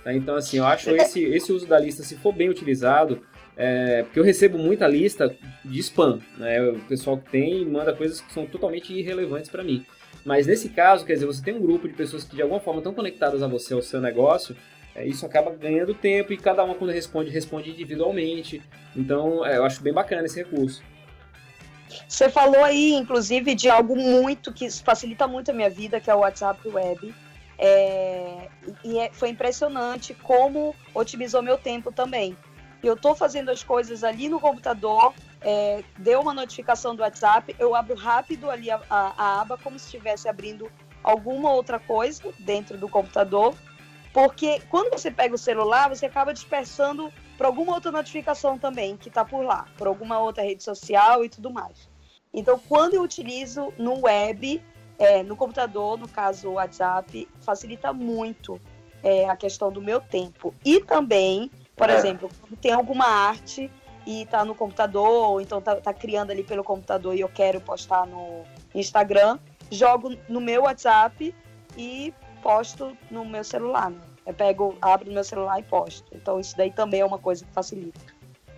Tá? 0.05 0.13
Então, 0.13 0.37
assim, 0.37 0.59
eu 0.59 0.67
acho 0.67 0.91
esse, 0.91 1.25
esse 1.25 1.51
uso 1.51 1.67
da 1.67 1.79
lista, 1.79 2.03
se 2.03 2.15
for 2.17 2.33
bem 2.33 2.51
utilizado, 2.51 3.23
é, 3.57 4.03
porque 4.03 4.21
eu 4.21 4.25
recebo 4.25 4.59
muita 4.59 4.87
lista 4.87 5.35
de 5.65 5.81
spam, 5.81 6.21
né? 6.37 6.61
O 6.61 6.79
pessoal 6.81 7.17
que 7.17 7.31
tem 7.31 7.65
manda 7.65 7.95
coisas 7.95 8.21
que 8.21 8.33
são 8.33 8.45
totalmente 8.45 8.93
irrelevantes 8.93 9.51
para 9.51 9.65
mim. 9.65 9.87
Mas 10.25 10.47
nesse 10.47 10.69
caso, 10.69 11.05
quer 11.05 11.15
dizer, 11.15 11.27
você 11.27 11.43
tem 11.43 11.55
um 11.55 11.61
grupo 11.61 11.89
de 11.89 11.95
pessoas 11.95 12.25
que 12.25 12.37
de 12.37 12.43
alguma 12.43 12.61
forma 12.61 12.81
estão 12.81 12.93
conectadas 12.93 13.43
a 13.43 13.49
você, 13.49 13.75
ao 13.75 13.83
seu 13.83 14.01
negócio, 14.01 14.57
é, 14.95 15.07
isso 15.07 15.25
acaba 15.25 15.51
ganhando 15.51 15.95
tempo 15.95 16.33
e 16.33 16.37
cada 16.37 16.63
uma 16.65 16.75
quando 16.75 16.91
responde, 16.91 17.31
responde 17.31 17.71
individualmente. 17.71 18.63
Então, 18.95 19.45
é, 19.45 19.57
eu 19.57 19.65
acho 19.65 19.83
bem 19.83 19.93
bacana 19.93 20.25
esse 20.25 20.37
recurso. 20.43 20.83
Você 22.09 22.29
falou 22.29 22.63
aí, 22.63 22.93
inclusive, 22.93 23.55
de 23.55 23.69
algo 23.69 23.97
muito 23.97 24.53
que 24.53 24.69
facilita 24.71 25.29
muito 25.29 25.51
a 25.51 25.55
minha 25.55 25.71
vida, 25.71 26.01
que 26.01 26.11
é 26.11 26.15
o 26.15 26.21
WhatsApp 26.21 26.67
Web. 26.67 27.15
É, 27.59 28.49
e 28.83 28.99
é, 28.99 29.11
foi 29.13 29.31
impressionante 29.31 30.15
como 30.15 30.75
otimizou 30.95 31.43
meu 31.43 31.57
tempo 31.57 31.93
também. 31.93 32.37
Eu 32.83 32.95
estou 32.95 33.15
fazendo 33.15 33.51
as 33.51 33.63
coisas 33.63 34.05
ali 34.05 34.29
no 34.29 34.39
computador, 34.39 35.15
é, 35.41 35.83
deu 35.99 36.21
uma 36.21 36.35
notificação 36.35 36.95
do 36.95 37.03
WhatsApp, 37.03 37.55
eu 37.59 37.75
abro 37.75 37.95
rápido 37.95 38.51
ali 38.51 38.71
a, 38.71 38.81
a, 38.91 39.15
a 39.17 39.41
aba 39.41 39.57
como 39.57 39.79
se 39.79 39.87
estivesse 39.87 40.29
abrindo 40.29 40.71
alguma 41.03 41.53
outra 41.53 41.79
coisa 41.79 42.23
dentro 42.39 42.77
do 42.77 42.89
computador, 42.89 43.55
porque 44.13 44.61
quando 44.71 44.91
você 44.91 45.11
pega 45.11 45.35
o 45.35 45.39
celular, 45.39 45.89
você 45.89 46.07
acaba 46.07 46.33
dispersando 46.33 47.13
para 47.37 47.47
alguma 47.47 47.75
outra 47.75 47.91
notificação 47.91 48.59
também 48.59 48.97
que 48.97 49.09
está 49.09 49.25
por 49.25 49.45
lá, 49.45 49.67
por 49.77 49.87
alguma 49.87 50.19
outra 50.19 50.43
rede 50.43 50.63
social 50.63 51.25
e 51.25 51.29
tudo 51.29 51.51
mais. 51.51 51.89
Então, 52.33 52.59
quando 52.69 52.95
eu 52.95 53.03
utilizo 53.03 53.73
no 53.79 54.07
web, 54.07 54.63
é, 54.99 55.23
no 55.23 55.37
computador, 55.37 55.99
no 55.99 56.09
caso 56.09 56.49
o 56.49 56.53
WhatsApp, 56.55 57.29
facilita 57.41 57.93
muito 57.93 58.61
é, 59.03 59.29
a 59.29 59.37
questão 59.37 59.71
do 59.71 59.83
meu 59.83 60.01
tempo. 60.01 60.55
E 60.65 60.81
também, 60.81 61.51
por 61.77 61.91
é. 61.91 61.95
exemplo, 61.95 62.29
tem 62.61 62.73
alguma 62.73 63.07
arte 63.07 63.71
e 64.07 64.23
está 64.23 64.45
no 64.45 64.55
computador, 64.55 65.31
ou 65.31 65.41
então 65.41 65.59
está 65.59 65.77
tá 65.77 65.93
criando 65.93 66.31
ali 66.31 66.43
pelo 66.43 66.63
computador 66.63 67.15
e 67.15 67.21
eu 67.21 67.29
quero 67.29 67.61
postar 67.61 68.07
no 68.07 68.43
Instagram, 68.75 69.39
jogo 69.71 70.15
no 70.29 70.41
meu 70.41 70.63
WhatsApp 70.63 71.35
e 71.77 72.13
posto 72.43 72.97
no 73.11 73.25
meu 73.25 73.43
celular. 73.43 73.91
Né? 73.91 74.01
Eu 74.27 74.35
pego, 74.35 74.77
abro 74.81 75.07
no 75.07 75.15
meu 75.15 75.25
celular 75.25 75.59
e 75.59 75.63
posto. 75.63 76.07
Então 76.15 76.39
isso 76.39 76.57
daí 76.57 76.71
também 76.71 77.01
é 77.01 77.05
uma 77.05 77.19
coisa 77.19 77.45
que 77.45 77.53
facilita. 77.53 78.01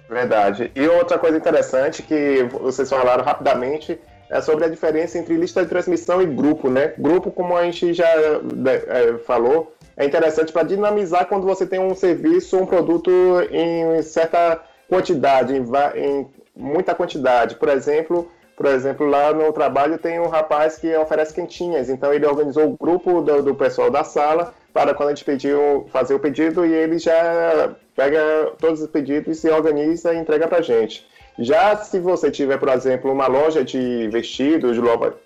Verdade. 0.09 0.71
E 0.75 0.87
outra 0.87 1.19
coisa 1.19 1.37
interessante 1.37 2.03
que 2.03 2.45
vocês 2.45 2.89
falaram 2.89 3.25
rapidamente 3.25 3.99
é 4.29 4.41
sobre 4.41 4.65
a 4.65 4.69
diferença 4.69 5.19
entre 5.19 5.37
lista 5.37 5.63
de 5.63 5.69
transmissão 5.69 6.21
e 6.21 6.27
grupo, 6.27 6.69
né? 6.69 6.95
Grupo, 6.99 7.31
como 7.31 7.57
a 7.57 7.65
gente 7.65 7.93
já 7.95 8.09
né, 8.55 8.83
é, 8.87 9.19
falou, 9.19 9.73
é 9.97 10.05
interessante 10.05 10.53
para 10.53 10.63
dinamizar 10.63 11.27
quando 11.27 11.47
você 11.47 11.67
tem 11.67 11.81
um 11.81 11.95
serviço, 11.95 12.59
um 12.59 12.67
produto 12.67 13.11
em 13.51 14.03
certa 14.03 14.61
quantidade, 14.89 15.55
em, 15.55 15.65
em 15.95 16.27
muita 16.55 16.95
quantidade. 16.95 17.55
Por 17.57 17.69
exemplo, 17.69 18.31
por 18.57 18.67
exemplo, 18.67 19.07
lá 19.07 19.33
no 19.35 19.53
trabalho 19.53 19.99
tem 19.99 20.19
um 20.19 20.29
rapaz 20.29 20.79
que 20.79 20.95
oferece 20.97 21.35
quentinhas, 21.35 21.91
então 21.91 22.13
ele 22.13 22.27
organizou 22.27 22.65
o 22.65 22.77
grupo 22.77 23.21
do, 23.21 23.43
do 23.43 23.55
pessoal 23.55 23.91
da 23.91 24.03
sala 24.03 24.55
para 24.73 24.95
quando 24.95 25.11
a 25.11 25.15
gente 25.15 25.25
pediu 25.25 25.87
fazer 25.93 26.15
o 26.15 26.19
pedido 26.19 26.65
e 26.65 26.73
ele 26.73 26.99
já 26.99 27.75
pega 27.95 28.53
todos 28.59 28.81
os 28.81 28.89
pedidos 28.89 29.37
e 29.37 29.41
se 29.41 29.51
organiza 29.51 30.15
e 30.15 30.19
entrega 30.19 30.49
para 30.49 30.59
a 30.59 30.63
gente. 30.63 31.07
Já 31.39 31.77
se 31.77 31.99
você 32.01 32.31
tiver, 32.31 32.59
por 32.59 32.69
exemplo, 32.69 33.13
uma 33.13 33.27
loja 33.27 33.63
de 33.63 34.09
vestidos, 34.09 34.77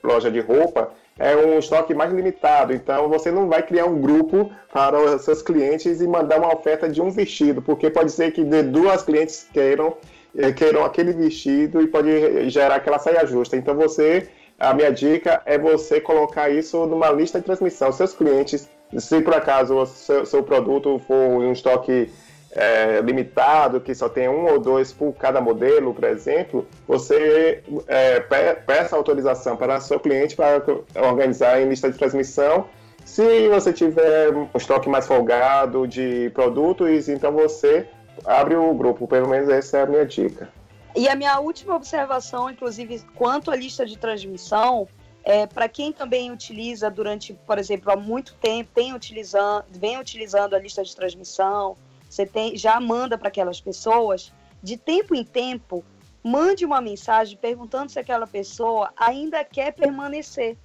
loja 0.02 0.30
de 0.30 0.40
roupa, 0.40 0.90
é 1.18 1.36
um 1.36 1.58
estoque 1.58 1.94
mais 1.94 2.12
limitado. 2.12 2.72
Então 2.72 3.08
você 3.08 3.30
não 3.30 3.48
vai 3.48 3.62
criar 3.62 3.84
um 3.84 4.00
grupo 4.00 4.50
para 4.72 4.98
os 4.98 5.22
seus 5.22 5.42
clientes 5.42 6.00
e 6.00 6.06
mandar 6.06 6.38
uma 6.38 6.52
oferta 6.54 6.88
de 6.88 7.00
um 7.00 7.10
vestido, 7.10 7.62
porque 7.62 7.90
pode 7.90 8.10
ser 8.10 8.32
que 8.32 8.42
de 8.42 8.62
duas 8.62 9.02
clientes 9.02 9.46
queiram 9.52 9.94
eh, 10.36 10.52
queiram 10.52 10.84
aquele 10.84 11.12
vestido 11.12 11.80
e 11.82 11.86
pode 11.86 12.48
gerar 12.50 12.76
aquela 12.76 12.98
saia 12.98 13.26
justa. 13.26 13.56
Então 13.56 13.74
você, 13.74 14.28
a 14.58 14.72
minha 14.72 14.90
dica 14.90 15.42
é 15.44 15.58
você 15.58 16.00
colocar 16.00 16.50
isso 16.50 16.86
numa 16.86 17.10
lista 17.10 17.38
de 17.38 17.44
transmissão. 17.44 17.92
Seus 17.92 18.12
clientes, 18.12 18.68
se 18.96 19.20
por 19.20 19.34
acaso 19.34 19.76
o 19.76 19.86
seu, 19.86 20.24
seu 20.24 20.42
produto 20.42 21.00
for 21.06 21.14
um 21.14 21.52
estoque 21.52 22.10
é, 22.52 23.00
limitado, 23.00 23.80
que 23.80 23.94
só 23.94 24.08
tem 24.08 24.28
um 24.28 24.46
ou 24.50 24.58
dois 24.58 24.92
por 24.92 25.12
cada 25.12 25.40
modelo, 25.40 25.94
por 25.94 26.04
exemplo, 26.04 26.66
você 26.86 27.62
é, 27.86 28.20
peça 28.20 28.96
autorização 28.96 29.56
para 29.56 29.80
seu 29.80 30.00
cliente 30.00 30.34
para 30.34 30.62
organizar 30.96 31.60
em 31.60 31.68
lista 31.68 31.90
de 31.90 31.98
transmissão. 31.98 32.66
Se 33.04 33.48
você 33.48 33.72
tiver 33.72 34.30
um 34.30 34.48
estoque 34.54 34.88
mais 34.88 35.06
folgado 35.06 35.86
de 35.86 36.30
produtos, 36.30 37.08
então 37.08 37.32
você 37.32 37.86
abre 38.24 38.54
o 38.54 38.72
grupo. 38.74 39.06
Pelo 39.06 39.28
menos 39.28 39.48
essa 39.48 39.78
é 39.78 39.82
a 39.82 39.86
minha 39.86 40.06
dica. 40.06 40.48
E 40.94 41.08
a 41.08 41.14
minha 41.14 41.38
última 41.38 41.74
observação, 41.76 42.50
inclusive, 42.50 43.00
quanto 43.14 43.50
à 43.50 43.56
lista 43.56 43.86
de 43.86 43.96
transmissão, 43.96 44.88
é, 45.24 45.46
para 45.46 45.68
quem 45.68 45.92
também 45.92 46.32
utiliza 46.32 46.90
durante, 46.90 47.32
por 47.46 47.58
exemplo, 47.58 47.92
há 47.92 47.96
muito 47.96 48.34
tempo, 48.34 48.70
tem 48.74 48.94
utilizando, 48.94 49.64
vem 49.70 49.98
utilizando 49.98 50.54
a 50.54 50.58
lista 50.58 50.82
de 50.82 50.94
transmissão, 50.94 51.76
você 52.10 52.26
tem, 52.26 52.56
já 52.56 52.80
manda 52.80 53.16
para 53.16 53.28
aquelas 53.28 53.60
pessoas, 53.60 54.32
de 54.60 54.76
tempo 54.76 55.14
em 55.14 55.24
tempo, 55.24 55.84
mande 56.24 56.64
uma 56.64 56.80
mensagem 56.80 57.38
perguntando 57.38 57.90
se 57.92 58.00
aquela 58.00 58.26
pessoa 58.26 58.92
ainda 58.96 59.44
quer 59.44 59.72
permanecer. 59.72 60.58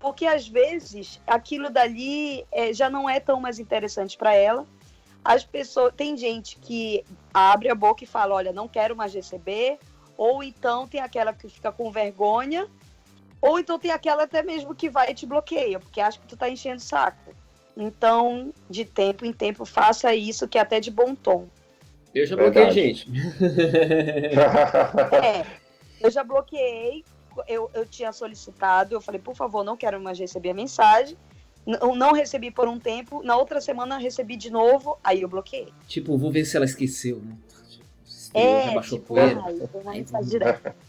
Porque 0.00 0.26
às 0.26 0.48
vezes 0.48 1.20
aquilo 1.26 1.70
dali 1.70 2.44
é, 2.50 2.72
já 2.72 2.90
não 2.90 3.08
é 3.08 3.20
tão 3.20 3.40
mais 3.40 3.60
interessante 3.60 4.18
para 4.18 4.34
ela. 4.34 4.66
As 5.24 5.44
pessoas, 5.44 5.94
tem 5.94 6.16
gente 6.16 6.58
que 6.58 7.04
abre 7.32 7.70
a 7.70 7.74
boca 7.74 8.02
e 8.02 8.06
fala, 8.06 8.34
olha, 8.34 8.52
não 8.52 8.66
quero 8.66 8.96
mais 8.96 9.14
receber, 9.14 9.78
ou 10.16 10.42
então 10.42 10.88
tem 10.88 11.00
aquela 11.00 11.32
que 11.32 11.48
fica 11.48 11.70
com 11.70 11.92
vergonha, 11.92 12.66
ou 13.40 13.60
então 13.60 13.78
tem 13.78 13.92
aquela 13.92 14.24
até 14.24 14.42
mesmo 14.42 14.74
que 14.74 14.90
vai 14.90 15.12
e 15.12 15.14
te 15.14 15.24
bloqueia, 15.24 15.78
porque 15.78 16.00
acha 16.00 16.18
que 16.18 16.26
tu 16.26 16.36
tá 16.36 16.48
enchendo 16.48 16.78
o 16.78 16.84
saco. 16.84 17.29
Então, 17.80 18.52
de 18.68 18.84
tempo 18.84 19.24
em 19.24 19.32
tempo, 19.32 19.64
faça 19.64 20.14
isso, 20.14 20.46
que 20.46 20.58
é 20.58 20.60
até 20.60 20.78
de 20.78 20.90
bom 20.90 21.14
tom. 21.14 21.46
Eu 22.14 22.26
já 22.26 22.36
bloqueei, 22.36 22.70
gente. 22.70 23.08
é, 25.24 25.46
eu 25.98 26.10
já 26.10 26.22
bloqueei, 26.22 27.02
eu, 27.48 27.70
eu 27.72 27.86
tinha 27.86 28.12
solicitado, 28.12 28.94
eu 28.94 29.00
falei, 29.00 29.18
por 29.18 29.34
favor, 29.34 29.64
não 29.64 29.78
quero 29.78 29.98
mais 29.98 30.18
receber 30.18 30.50
a 30.50 30.54
mensagem. 30.54 31.16
Não, 31.66 31.94
não 31.94 32.12
recebi 32.12 32.50
por 32.50 32.68
um 32.68 32.78
tempo, 32.78 33.22
na 33.22 33.36
outra 33.36 33.62
semana 33.62 33.96
recebi 33.96 34.36
de 34.36 34.50
novo, 34.50 34.98
aí 35.02 35.22
eu 35.22 35.28
bloqueei. 35.28 35.68
Tipo, 35.88 36.18
vou 36.18 36.30
ver 36.30 36.44
se 36.44 36.56
ela 36.56 36.66
esqueceu, 36.66 37.22
né? 37.24 37.34
É, 38.34 38.66
já 38.66 38.72
baixou 38.72 38.98
tipo, 38.98 39.14
poeira. 39.14 39.42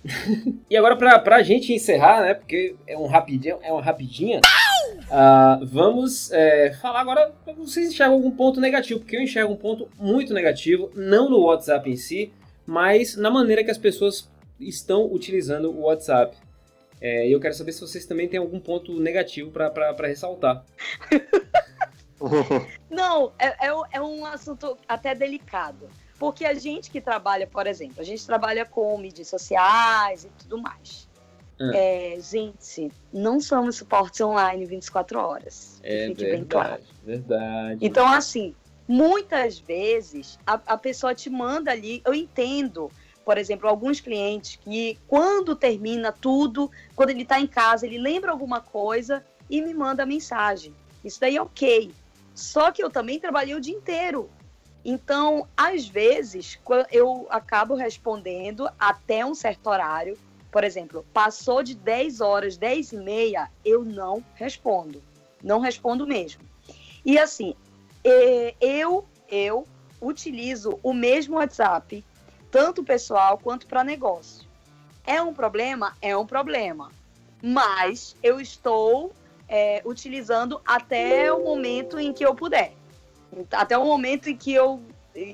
e 0.70 0.78
agora, 0.78 0.98
pra, 0.98 1.20
pra 1.20 1.42
gente 1.42 1.74
encerrar, 1.74 2.22
né? 2.22 2.34
Porque 2.34 2.76
é 2.86 2.98
um 2.98 3.08
rapidinho, 3.08 3.60
é 3.62 3.72
uma 3.72 3.82
rapidinha. 3.82 4.42
Uh, 5.12 5.66
vamos 5.66 6.32
é, 6.32 6.72
falar 6.82 7.02
agora. 7.02 7.34
Vocês 7.58 7.90
enxergam 7.90 8.16
algum 8.16 8.32
ponto 8.32 8.62
negativo? 8.62 9.02
Porque 9.02 9.18
eu 9.18 9.22
enxergo 9.22 9.52
um 9.52 9.58
ponto 9.58 9.90
muito 10.00 10.34
negativo, 10.34 10.90
não 10.96 11.30
no 11.30 11.42
WhatsApp 11.42 11.90
em 11.90 11.98
si, 11.98 12.32
mas 12.66 13.18
na 13.18 13.30
maneira 13.30 13.62
que 13.62 13.70
as 13.70 13.78
pessoas 13.78 14.32
estão 14.58 15.12
utilizando 15.12 15.70
o 15.70 15.82
WhatsApp. 15.82 16.38
É, 17.02 17.28
e 17.28 17.32
eu 17.32 17.42
quero 17.42 17.54
saber 17.54 17.74
se 17.74 17.82
vocês 17.82 18.06
também 18.06 18.30
têm 18.30 18.40
algum 18.40 18.60
ponto 18.60 18.98
negativo 19.02 19.52
para 19.52 20.08
ressaltar. 20.08 20.64
Não, 22.90 23.34
é, 23.38 23.48
é, 23.68 23.74
é 23.94 24.02
um 24.02 24.26
assunto 24.26 24.78
até 24.88 25.14
delicado. 25.14 25.90
Porque 26.18 26.46
a 26.46 26.54
gente 26.54 26.92
que 26.92 27.02
trabalha, 27.02 27.48
por 27.48 27.66
exemplo, 27.66 27.96
a 28.00 28.04
gente 28.04 28.26
trabalha 28.26 28.64
com 28.64 28.96
mídias 28.98 29.28
sociais 29.28 30.24
e 30.24 30.30
tudo 30.30 30.62
mais. 30.62 31.10
Ah. 31.62 31.72
É, 31.76 32.18
gente, 32.20 32.92
não 33.14 33.40
somos 33.40 33.76
suporte 33.76 34.24
online 34.24 34.66
24 34.66 35.20
horas. 35.20 35.80
É 35.84 36.08
fique 36.08 36.24
verdade, 36.24 36.32
bem 36.32 36.46
claro. 36.46 36.82
verdade. 37.04 37.86
Então, 37.86 38.08
assim, 38.08 38.56
muitas 38.88 39.60
vezes 39.60 40.40
a, 40.46 40.54
a 40.66 40.78
pessoa 40.78 41.14
te 41.14 41.30
manda 41.30 41.72
ali, 41.72 42.02
eu 42.04 42.14
entendo, 42.14 42.90
por 43.24 43.38
exemplo, 43.38 43.70
alguns 43.70 44.00
clientes 44.00 44.56
que 44.56 44.98
quando 45.08 45.56
termina 45.56 46.12
tudo, 46.12 46.72
quando 46.96 47.12
ele 47.12 47.22
está 47.22 47.40
em 47.40 47.48
casa, 47.48 47.86
ele 47.86 48.00
lembra 48.00 48.32
alguma 48.32 48.60
coisa 48.60 49.24
e 49.50 49.62
me 49.62 49.74
manda 49.74 50.06
mensagem. 50.06 50.74
Isso 51.04 51.20
daí 51.20 51.38
é 51.38 51.42
ok. 51.42 51.92
Só 52.34 52.72
que 52.72 52.84
eu 52.84 52.90
também 52.90 53.20
trabalhei 53.20 53.54
o 53.54 53.62
dia 53.62 53.76
inteiro. 53.76 54.30
Então, 54.84 55.48
às 55.56 55.88
vezes, 55.88 56.60
eu 56.92 57.28
acabo 57.30 57.76
respondendo 57.76 58.68
até 58.80 59.24
um 59.24 59.36
certo 59.36 59.68
horário. 59.68 60.18
Por 60.52 60.64
exemplo, 60.64 61.06
passou 61.14 61.64
de 61.64 61.76
10 61.76 62.20
horas, 62.20 62.58
10 62.58 62.92
e 62.92 62.98
meia, 62.98 63.50
eu 63.64 63.86
não 63.86 64.24
respondo. 64.36 65.02
Não 65.42 65.60
respondo 65.60 66.06
mesmo. 66.06 66.42
E 67.06 67.18
assim, 67.18 67.56
eu, 68.60 69.06
eu 69.30 69.66
utilizo 70.02 70.78
o 70.84 70.94
mesmo 70.94 71.38
WhatsApp, 71.38 72.04
tanto 72.52 72.84
pessoal 72.84 73.38
quanto 73.38 73.66
para 73.66 73.84
negócio. 73.84 74.46
É 75.06 75.22
um 75.22 75.34
problema? 75.34 75.96
É 76.02 76.16
um 76.16 76.26
problema. 76.26 76.92
Mas 77.42 78.16
eu 78.22 78.40
estou 78.40 79.14
é, 79.48 79.82
utilizando 79.86 80.62
até 80.66 81.32
o 81.32 81.44
momento 81.44 81.98
em 81.98 82.14
que 82.14 82.26
eu 82.26 82.36
puder. 82.36 82.74
Até 83.52 83.78
o 83.78 83.86
momento 83.86 84.30
em 84.30 84.36
que 84.36 84.54
eu 84.54 84.82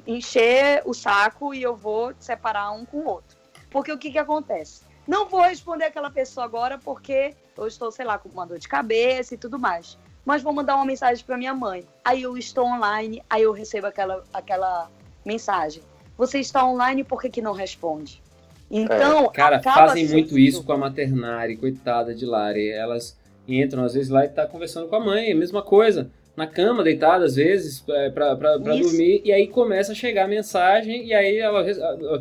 encher 0.05 0.81
o 0.85 0.93
saco 0.93 1.53
e 1.53 1.61
eu 1.61 1.75
vou 1.75 2.13
separar 2.19 2.71
um 2.71 2.85
com 2.85 2.97
o 2.97 3.07
outro. 3.07 3.37
Porque 3.69 3.91
o 3.91 3.97
que, 3.97 4.11
que 4.11 4.17
acontece? 4.17 4.81
Não 5.07 5.27
vou 5.29 5.41
responder 5.41 5.85
aquela 5.85 6.09
pessoa 6.11 6.45
agora 6.45 6.77
porque 6.77 7.33
eu 7.57 7.67
estou, 7.67 7.91
sei 7.91 8.05
lá, 8.05 8.17
com 8.17 8.29
uma 8.29 8.45
dor 8.45 8.59
de 8.59 8.67
cabeça 8.67 9.33
e 9.33 9.37
tudo 9.37 9.57
mais. 9.57 9.97
Mas 10.25 10.43
vou 10.43 10.51
mandar 10.51 10.75
uma 10.75 10.85
mensagem 10.85 11.23
para 11.25 11.37
minha 11.37 11.53
mãe. 11.53 11.85
Aí 12.03 12.23
eu 12.23 12.37
estou 12.37 12.65
online, 12.65 13.23
aí 13.29 13.43
eu 13.43 13.53
recebo 13.53 13.87
aquela, 13.87 14.23
aquela 14.33 14.91
mensagem. 15.25 15.81
Você 16.17 16.39
está 16.39 16.65
online, 16.65 17.03
por 17.03 17.21
que, 17.21 17.29
que 17.29 17.41
não 17.41 17.53
responde? 17.53 18.21
Então, 18.69 19.25
É, 19.25 19.29
Cara, 19.29 19.61
fazem 19.61 20.05
muito 20.09 20.29
sendo- 20.29 20.39
isso 20.39 20.63
com 20.63 20.73
a 20.73 20.77
maternari, 20.77 21.55
coitada 21.55 22.13
de 22.13 22.25
Lari. 22.25 22.69
Elas 22.69 23.17
entram 23.47 23.85
às 23.85 23.93
vezes 23.93 24.09
lá 24.09 24.25
e 24.25 24.29
tá 24.29 24.45
conversando 24.45 24.89
com 24.89 24.95
a 24.97 24.99
mãe, 24.99 25.29
é 25.29 25.31
a 25.31 25.35
mesma 25.35 25.61
coisa. 25.61 26.11
Na 26.35 26.45
cama, 26.45 26.83
deitada 26.83 27.23
às 27.25 27.35
vezes, 27.35 27.83
é, 27.89 28.07
Isso. 28.09 28.59
dormir, 28.59 29.21
e 29.23 29.31
aí 29.31 29.47
começa 29.47 29.93
a 29.93 29.95
chegar 29.95 30.25
a 30.25 30.27
mensagem, 30.27 31.05
e 31.07 31.13
aí 31.13 31.37
ela, 31.37 31.63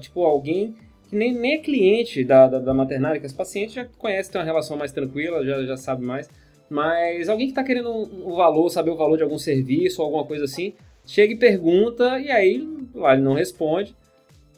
tipo, 0.01 0.25
alguém 0.25 0.77
nem, 1.17 1.33
nem 1.35 1.55
é 1.55 1.59
cliente 1.59 2.23
da, 2.25 2.47
da, 2.47 2.59
da 2.59 2.75
maternari, 2.75 3.19
que 3.21 3.27
as 3.27 3.33
pacientes 3.33 3.75
já 3.75 3.85
conhecem, 3.99 4.33
tem 4.33 4.41
uma 4.41 4.47
relação 4.47 4.77
mais 4.77 4.93
tranquila, 4.93 5.45
já, 5.45 5.65
já 5.65 5.77
sabe 5.77 6.05
mais, 6.05 6.29
mas 6.69 7.29
alguém 7.29 7.49
que 7.49 7.53
tá 7.55 7.65
querendo 7.65 7.91
um, 7.91 8.33
um 8.33 8.37
valor, 8.37 8.69
saber 8.71 8.91
o 8.91 8.97
valor 8.97 9.17
de 9.17 9.23
algum 9.23 9.39
serviço 9.39 10.01
ou 10.01 10.07
alguma 10.07 10.25
coisa 10.25 10.45
assim, 10.45 10.73
chega 11.07 11.33
e 11.33 11.37
pergunta, 11.37 12.19
e 12.21 12.31
aí 12.31 12.67
lá 12.95 13.15
ele 13.15 13.23
não 13.23 13.35
responde, 13.35 13.95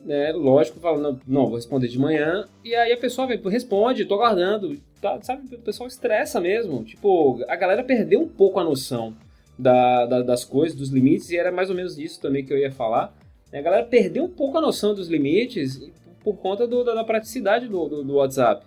né, 0.05 0.33
lógico, 0.33 0.81
fala, 0.81 0.99
não, 0.99 1.21
não, 1.27 1.47
vou 1.47 1.57
responder 1.57 1.89
de 1.89 1.99
manhã, 1.99 2.47
e 2.65 2.75
aí 2.75 2.93
a 2.93 2.97
pessoa 2.97 3.27
vem, 3.27 3.39
responde, 3.39 4.05
tô 4.05 4.15
aguardando, 4.15 4.77
tá, 5.03 5.19
sabe, 5.23 5.55
o 5.55 5.59
pessoal 5.59 5.87
estressa 5.89 6.41
mesmo, 6.41 6.83
tipo, 6.85 7.45
a 7.49 7.57
galera 7.57 7.83
perdeu 7.85 8.21
um 8.23 8.29
pouco 8.29 8.59
a 8.59 8.65
noção 8.65 9.15
da, 9.59 10.07
da- 10.07 10.23
das 10.23 10.45
coisas, 10.45 10.77
dos 10.79 10.89
limites, 10.91 11.31
e 11.31 11.37
era 11.37 11.51
mais 11.53 11.69
ou 11.69 11.77
menos 11.77 11.99
isso 11.99 12.21
também 12.21 12.45
que 12.45 12.53
eu 12.53 12.59
ia 12.59 12.71
falar, 12.71 13.13
né, 13.53 13.59
a 13.59 13.63
galera 13.63 13.85
perdeu 13.85 14.25
um 14.25 14.29
pouco 14.31 14.57
a 14.57 14.61
noção 14.61 14.95
dos 14.95 15.09
limites 15.09 15.91
por 16.23 16.37
conta 16.37 16.67
do- 16.67 16.85
da, 16.85 16.95
da 16.95 17.05
praticidade 17.05 17.69
do, 17.69 17.89
do, 17.89 18.05
do 18.05 18.15
WhatsApp, 18.15 18.65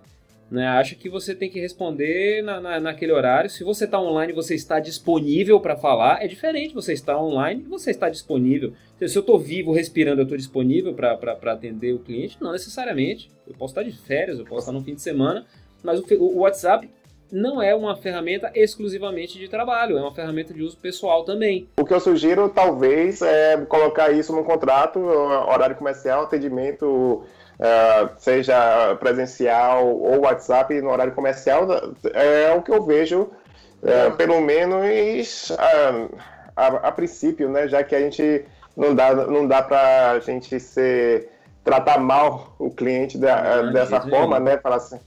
né, 0.49 0.67
acha 0.67 0.95
que 0.95 1.07
você 1.09 1.33
tem 1.33 1.49
que 1.49 1.59
responder 1.61 2.41
na, 2.43 2.59
na- 2.59 2.79
naquele 2.79 3.13
horário, 3.13 3.49
se 3.49 3.63
você 3.63 3.85
está 3.85 4.01
online 4.01 4.33
você 4.33 4.53
está 4.53 4.79
disponível 4.81 5.59
para 5.61 5.77
falar, 5.77 6.21
é 6.23 6.27
diferente 6.27 6.73
você 6.73 6.91
estar 6.91 7.17
online 7.17 7.61
e 7.65 7.69
você 7.69 7.91
está 7.91 8.09
disponível, 8.09 8.73
se 8.99 9.17
eu 9.17 9.21
estou 9.21 9.39
vivo, 9.39 9.71
respirando, 9.71 10.19
eu 10.21 10.23
estou 10.23 10.37
disponível 10.37 10.93
para 10.93 11.13
atender 11.53 11.93
o 11.93 11.99
cliente? 11.99 12.37
Não 12.41 12.51
necessariamente. 12.51 13.31
Eu 13.47 13.53
posso 13.55 13.71
estar 13.71 13.81
de 13.83 13.91
férias, 13.97 14.37
eu 14.37 14.45
posso 14.45 14.59
estar 14.59 14.71
no 14.71 14.83
fim 14.83 14.93
de 14.93 15.01
semana, 15.01 15.45
mas 15.81 15.99
o, 15.99 16.05
o 16.19 16.39
WhatsApp 16.39 16.87
não 17.31 17.61
é 17.61 17.73
uma 17.73 17.95
ferramenta 17.95 18.51
exclusivamente 18.53 19.37
de 19.39 19.47
trabalho, 19.47 19.97
é 19.97 20.01
uma 20.01 20.13
ferramenta 20.13 20.53
de 20.53 20.61
uso 20.61 20.77
pessoal 20.77 21.23
também. 21.23 21.67
O 21.79 21.85
que 21.85 21.93
eu 21.93 21.99
sugiro, 21.99 22.49
talvez, 22.49 23.21
é 23.21 23.57
colocar 23.67 24.11
isso 24.11 24.35
no 24.35 24.43
contrato, 24.43 24.99
horário 24.99 25.75
comercial, 25.75 26.23
atendimento, 26.23 27.23
eh, 27.59 28.09
seja 28.17 28.95
presencial 28.99 29.87
ou 29.87 30.21
WhatsApp 30.21 30.79
no 30.81 30.89
horário 30.91 31.13
comercial, 31.13 31.67
é 32.13 32.51
o 32.53 32.61
que 32.61 32.71
eu 32.71 32.83
vejo, 32.83 33.29
eh, 33.83 34.09
pelo 34.11 34.41
menos 34.41 35.51
ah, 35.57 36.07
a, 36.55 36.67
a 36.87 36.91
princípio, 36.91 37.49
né? 37.49 37.67
Já 37.67 37.83
que 37.83 37.95
a 37.95 37.99
gente 37.99 38.45
não 38.75 38.93
dá, 38.95 39.13
não 39.13 39.47
dá 39.47 39.61
para 39.61 40.11
a 40.11 40.19
gente 40.19 40.59
ser, 40.59 41.29
tratar 41.63 41.99
mal 41.99 42.55
o 42.59 42.69
cliente 42.71 43.17
da- 43.17 43.61
de 43.63 43.73
dessa 43.73 44.01
forma, 44.01 44.39
né? 44.39 44.57
Falar 44.57 44.77
assim, 44.77 44.99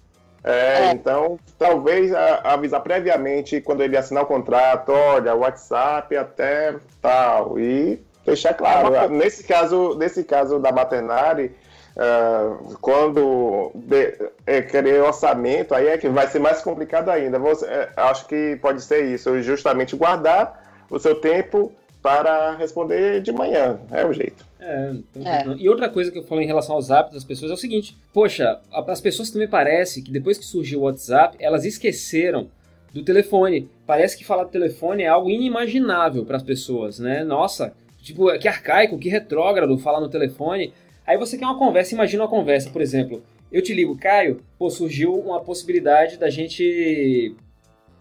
é, 0.45 0.89
É. 0.89 0.93
então, 0.93 1.39
talvez 1.59 2.13
avisar 2.45 2.81
previamente 2.83 3.61
quando 3.61 3.83
ele 3.83 3.97
assinar 3.97 4.25
o 4.25 4.27
contrato, 4.27 4.93
olha, 4.93 5.35
WhatsApp 5.35 6.15
até 6.17 6.75
tal, 7.01 7.59
e 7.59 7.99
deixar 8.27 8.55
claro. 8.55 8.95
É 8.95 9.09
Nesse 9.09 9.43
caso, 9.45 9.95
nesse 9.99 10.23
caso 10.23 10.59
da 10.59 10.71
Maternari, 10.71 11.55
ah, 11.97 12.57
quando 12.81 13.71
de- 13.75 14.19
é, 14.47 14.61
querer 14.63 15.01
orçamento, 15.03 15.75
aí 15.75 15.89
é 15.89 15.97
que 15.99 16.09
vai 16.09 16.27
ser 16.27 16.41
mais 16.41 16.61
complicado 16.61 17.09
ainda. 17.09 17.39
Você, 17.39 17.65
é, 17.67 17.89
acho 17.97 18.27
que 18.27 18.57
pode 18.57 18.83
ser 18.83 19.05
isso, 19.05 19.41
justamente 19.43 19.97
guardar 19.97 20.63
o 20.91 20.99
seu 20.99 21.15
tempo 21.15 21.73
para 22.05 22.55
responder 22.57 23.23
de 23.23 23.33
manhã, 23.33 23.81
é 23.91 24.05
o 24.05 24.13
jeito. 24.13 24.45
É, 24.61 24.93
então, 25.17 25.23
É. 25.27 25.57
E 25.59 25.67
outra 25.71 25.89
coisa 25.89 26.11
que 26.11 26.19
eu 26.19 26.23
falo 26.23 26.43
em 26.43 26.47
relação 26.47 26.75
aos 26.75 26.91
hábitos 26.91 27.15
das 27.15 27.25
pessoas 27.25 27.51
é 27.51 27.55
o 27.55 27.57
seguinte: 27.57 27.97
poxa, 28.13 28.61
as 28.71 29.01
pessoas 29.01 29.31
também 29.31 29.49
parece 29.49 30.03
que 30.03 30.13
depois 30.13 30.37
que 30.37 30.45
surgiu 30.45 30.81
o 30.81 30.83
WhatsApp, 30.83 31.35
elas 31.41 31.65
esqueceram 31.65 32.51
do 32.93 33.03
telefone. 33.03 33.71
Parece 33.87 34.19
que 34.19 34.25
falar 34.25 34.45
do 34.45 34.51
telefone 34.51 35.05
é 35.05 35.09
algo 35.09 35.31
inimaginável 35.31 36.27
para 36.27 36.37
as 36.37 36.43
pessoas, 36.43 36.99
né? 36.99 37.25
Nossa, 37.25 37.73
tipo, 38.03 38.31
que 38.39 38.49
arcaico, 38.49 38.99
que 38.99 39.09
retrógrado 39.09 39.79
falar 39.79 40.01
no 40.01 40.11
telefone. 40.11 40.75
Aí 41.07 41.17
você 41.17 41.39
quer 41.39 41.47
uma 41.47 41.59
conversa, 41.59 41.95
imagina 41.95 42.25
uma 42.25 42.29
conversa, 42.29 42.69
por 42.69 42.83
exemplo. 42.83 43.23
Eu 43.51 43.63
te 43.63 43.73
ligo, 43.73 43.97
Caio, 43.97 44.43
pô, 44.59 44.69
surgiu 44.69 45.15
uma 45.19 45.41
possibilidade 45.41 46.19
da 46.19 46.29
gente 46.29 47.35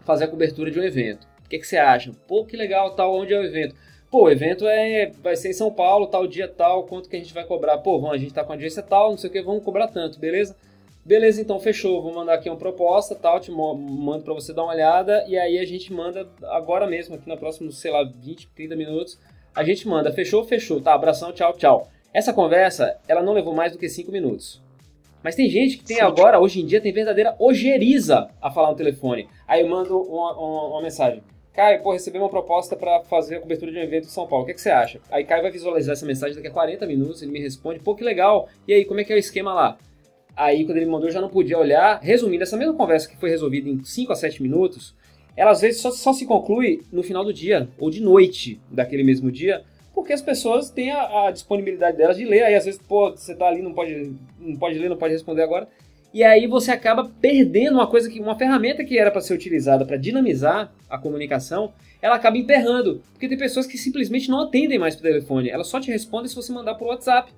fazer 0.01 0.25
a 0.25 0.27
cobertura 0.27 0.69
de 0.69 0.77
um 0.77 0.83
evento. 0.83 1.25
O 1.45 1.49
que, 1.49 1.59
que 1.59 1.67
você 1.67 1.77
acha? 1.77 2.11
Pô, 2.27 2.43
que 2.43 2.57
legal, 2.57 2.95
tal, 2.95 3.15
onde 3.15 3.33
é 3.33 3.39
o 3.39 3.43
evento? 3.43 3.75
Pô, 4.13 4.25
o 4.25 4.29
evento 4.29 4.67
é, 4.67 5.11
vai 5.23 5.35
ser 5.35 5.49
em 5.49 5.53
São 5.53 5.71
Paulo, 5.73 6.05
tal 6.05 6.27
dia 6.27 6.47
tal, 6.47 6.83
quanto 6.83 7.09
que 7.09 7.15
a 7.15 7.19
gente 7.19 7.33
vai 7.33 7.43
cobrar? 7.45 7.79
Pô, 7.79 7.99
vamos, 7.99 8.13
a 8.13 8.19
gente 8.19 8.31
tá 8.31 8.43
com 8.43 8.51
a 8.51 8.55
audiência 8.55 8.83
tal, 8.83 9.09
não 9.09 9.17
sei 9.17 9.27
o 9.27 9.33
que, 9.33 9.41
vamos 9.41 9.63
cobrar 9.63 9.87
tanto, 9.87 10.19
beleza? 10.19 10.55
Beleza, 11.03 11.41
então 11.41 11.59
fechou, 11.59 11.99
vou 11.99 12.13
mandar 12.13 12.35
aqui 12.35 12.47
uma 12.47 12.55
proposta, 12.55 13.15
tal, 13.15 13.39
te 13.39 13.49
mando 13.49 14.23
pra 14.23 14.35
você 14.35 14.53
dar 14.53 14.65
uma 14.65 14.71
olhada, 14.71 15.25
e 15.27 15.35
aí 15.35 15.57
a 15.57 15.65
gente 15.65 15.91
manda 15.91 16.29
agora 16.43 16.85
mesmo, 16.85 17.15
aqui 17.15 17.27
no 17.27 17.35
próximo, 17.35 17.71
sei 17.71 17.89
lá, 17.89 18.03
20, 18.03 18.49
30 18.49 18.75
minutos, 18.75 19.17
a 19.55 19.63
gente 19.63 19.87
manda, 19.87 20.13
fechou, 20.13 20.43
fechou, 20.43 20.79
tá, 20.79 20.93
abração, 20.93 21.31
tchau, 21.31 21.53
tchau. 21.53 21.87
Essa 22.13 22.31
conversa, 22.31 22.95
ela 23.07 23.23
não 23.23 23.33
levou 23.33 23.55
mais 23.55 23.71
do 23.71 23.79
que 23.79 23.89
5 23.89 24.11
minutos. 24.11 24.61
Mas 25.23 25.33
tem 25.35 25.49
gente 25.49 25.79
que 25.79 25.85
tem 25.85 25.97
Sim. 25.97 26.03
agora, 26.03 26.39
hoje 26.39 26.61
em 26.61 26.67
dia, 26.67 26.79
tem 26.79 26.93
verdadeira 26.93 27.35
ojeriza 27.39 28.29
a 28.39 28.51
falar 28.51 28.69
no 28.69 28.75
telefone. 28.77 29.27
Aí 29.47 29.61
eu 29.61 29.67
mando 29.67 29.99
uma, 29.99 30.33
uma- 30.37 30.67
uma 30.67 30.81
mensagem. 30.83 31.23
Caio, 31.53 31.83
pô, 31.83 31.93
recebi 31.93 32.17
uma 32.17 32.29
proposta 32.29 32.75
pra 32.75 33.01
fazer 33.01 33.35
a 33.35 33.39
cobertura 33.39 33.71
de 33.71 33.77
um 33.77 33.81
evento 33.81 34.05
em 34.05 34.09
São 34.09 34.27
Paulo. 34.27 34.43
O 34.43 34.47
que, 34.47 34.55
que 34.55 34.61
você 34.61 34.71
acha? 34.71 34.99
Aí 35.11 35.23
Caio 35.23 35.43
vai 35.43 35.51
visualizar 35.51 35.93
essa 35.93 36.05
mensagem 36.05 36.35
daqui 36.35 36.47
a 36.47 36.51
40 36.51 36.87
minutos, 36.87 37.21
ele 37.21 37.31
me 37.31 37.39
responde, 37.39 37.79
pô, 37.79 37.93
que 37.93 38.03
legal. 38.03 38.49
E 38.67 38.73
aí, 38.73 38.83
como 38.83 38.99
é 38.99 39.03
que 39.03 39.13
é 39.13 39.15
o 39.15 39.19
esquema 39.19 39.53
lá? 39.53 39.77
Aí, 40.35 40.65
quando 40.65 40.77
ele 40.77 40.87
mandou, 40.87 41.07
eu 41.07 41.13
já 41.13 41.21
não 41.21 41.29
podia 41.29 41.59
olhar. 41.59 41.99
Resumindo, 42.01 42.41
essa 42.41 42.57
mesma 42.57 42.73
conversa 42.73 43.07
que 43.07 43.17
foi 43.17 43.29
resolvida 43.29 43.69
em 43.69 43.83
5 43.83 44.11
a 44.11 44.15
7 44.15 44.41
minutos, 44.41 44.95
ela 45.37 45.51
às 45.51 45.61
vezes 45.61 45.79
só, 45.79 45.91
só 45.91 46.11
se 46.11 46.25
conclui 46.25 46.81
no 46.91 47.03
final 47.03 47.23
do 47.23 47.31
dia, 47.31 47.69
ou 47.77 47.91
de 47.91 48.01
noite 48.01 48.59
daquele 48.71 49.03
mesmo 49.03 49.31
dia, 49.31 49.63
porque 49.93 50.11
as 50.11 50.23
pessoas 50.23 50.71
têm 50.71 50.89
a, 50.89 51.27
a 51.27 51.31
disponibilidade 51.31 51.97
delas 51.97 52.17
de 52.17 52.25
ler. 52.25 52.45
Aí, 52.45 52.55
às 52.55 52.65
vezes, 52.65 52.81
pô, 52.81 53.11
você 53.11 53.35
tá 53.35 53.47
ali, 53.47 53.61
não 53.61 53.73
pode, 53.73 54.15
não 54.39 54.57
pode 54.57 54.79
ler, 54.79 54.89
não 54.89 54.97
pode 54.97 55.13
responder 55.13 55.43
agora. 55.43 55.67
E 56.13 56.23
aí 56.23 56.45
você 56.45 56.71
acaba 56.71 57.09
perdendo 57.19 57.73
uma 57.73 57.87
coisa 57.87 58.07
que 58.09 58.19
uma 58.19 58.37
ferramenta 58.37 58.83
que 58.83 58.99
era 58.99 59.09
para 59.09 59.19
ser 59.21 59.33
utilizada 59.33 59.83
para 59.83 59.97
dinamizar 59.97 60.71
a 60.87 60.97
comunicação, 60.97 61.73
ela 62.01 62.15
acaba 62.15 62.37
emperrando, 62.37 63.01
porque 63.11 63.27
tem 63.27 63.37
pessoas 63.37 63.65
que 63.65 63.77
simplesmente 63.77 64.29
não 64.29 64.41
atendem 64.41 64.77
mais 64.77 64.95
por 64.95 65.01
telefone, 65.01 65.49
ela 65.49 65.63
só 65.63 65.79
te 65.79 65.89
responde 65.89 66.29
se 66.29 66.35
você 66.35 66.51
mandar 66.51 66.75
por 66.75 66.87
WhatsApp. 66.87 67.31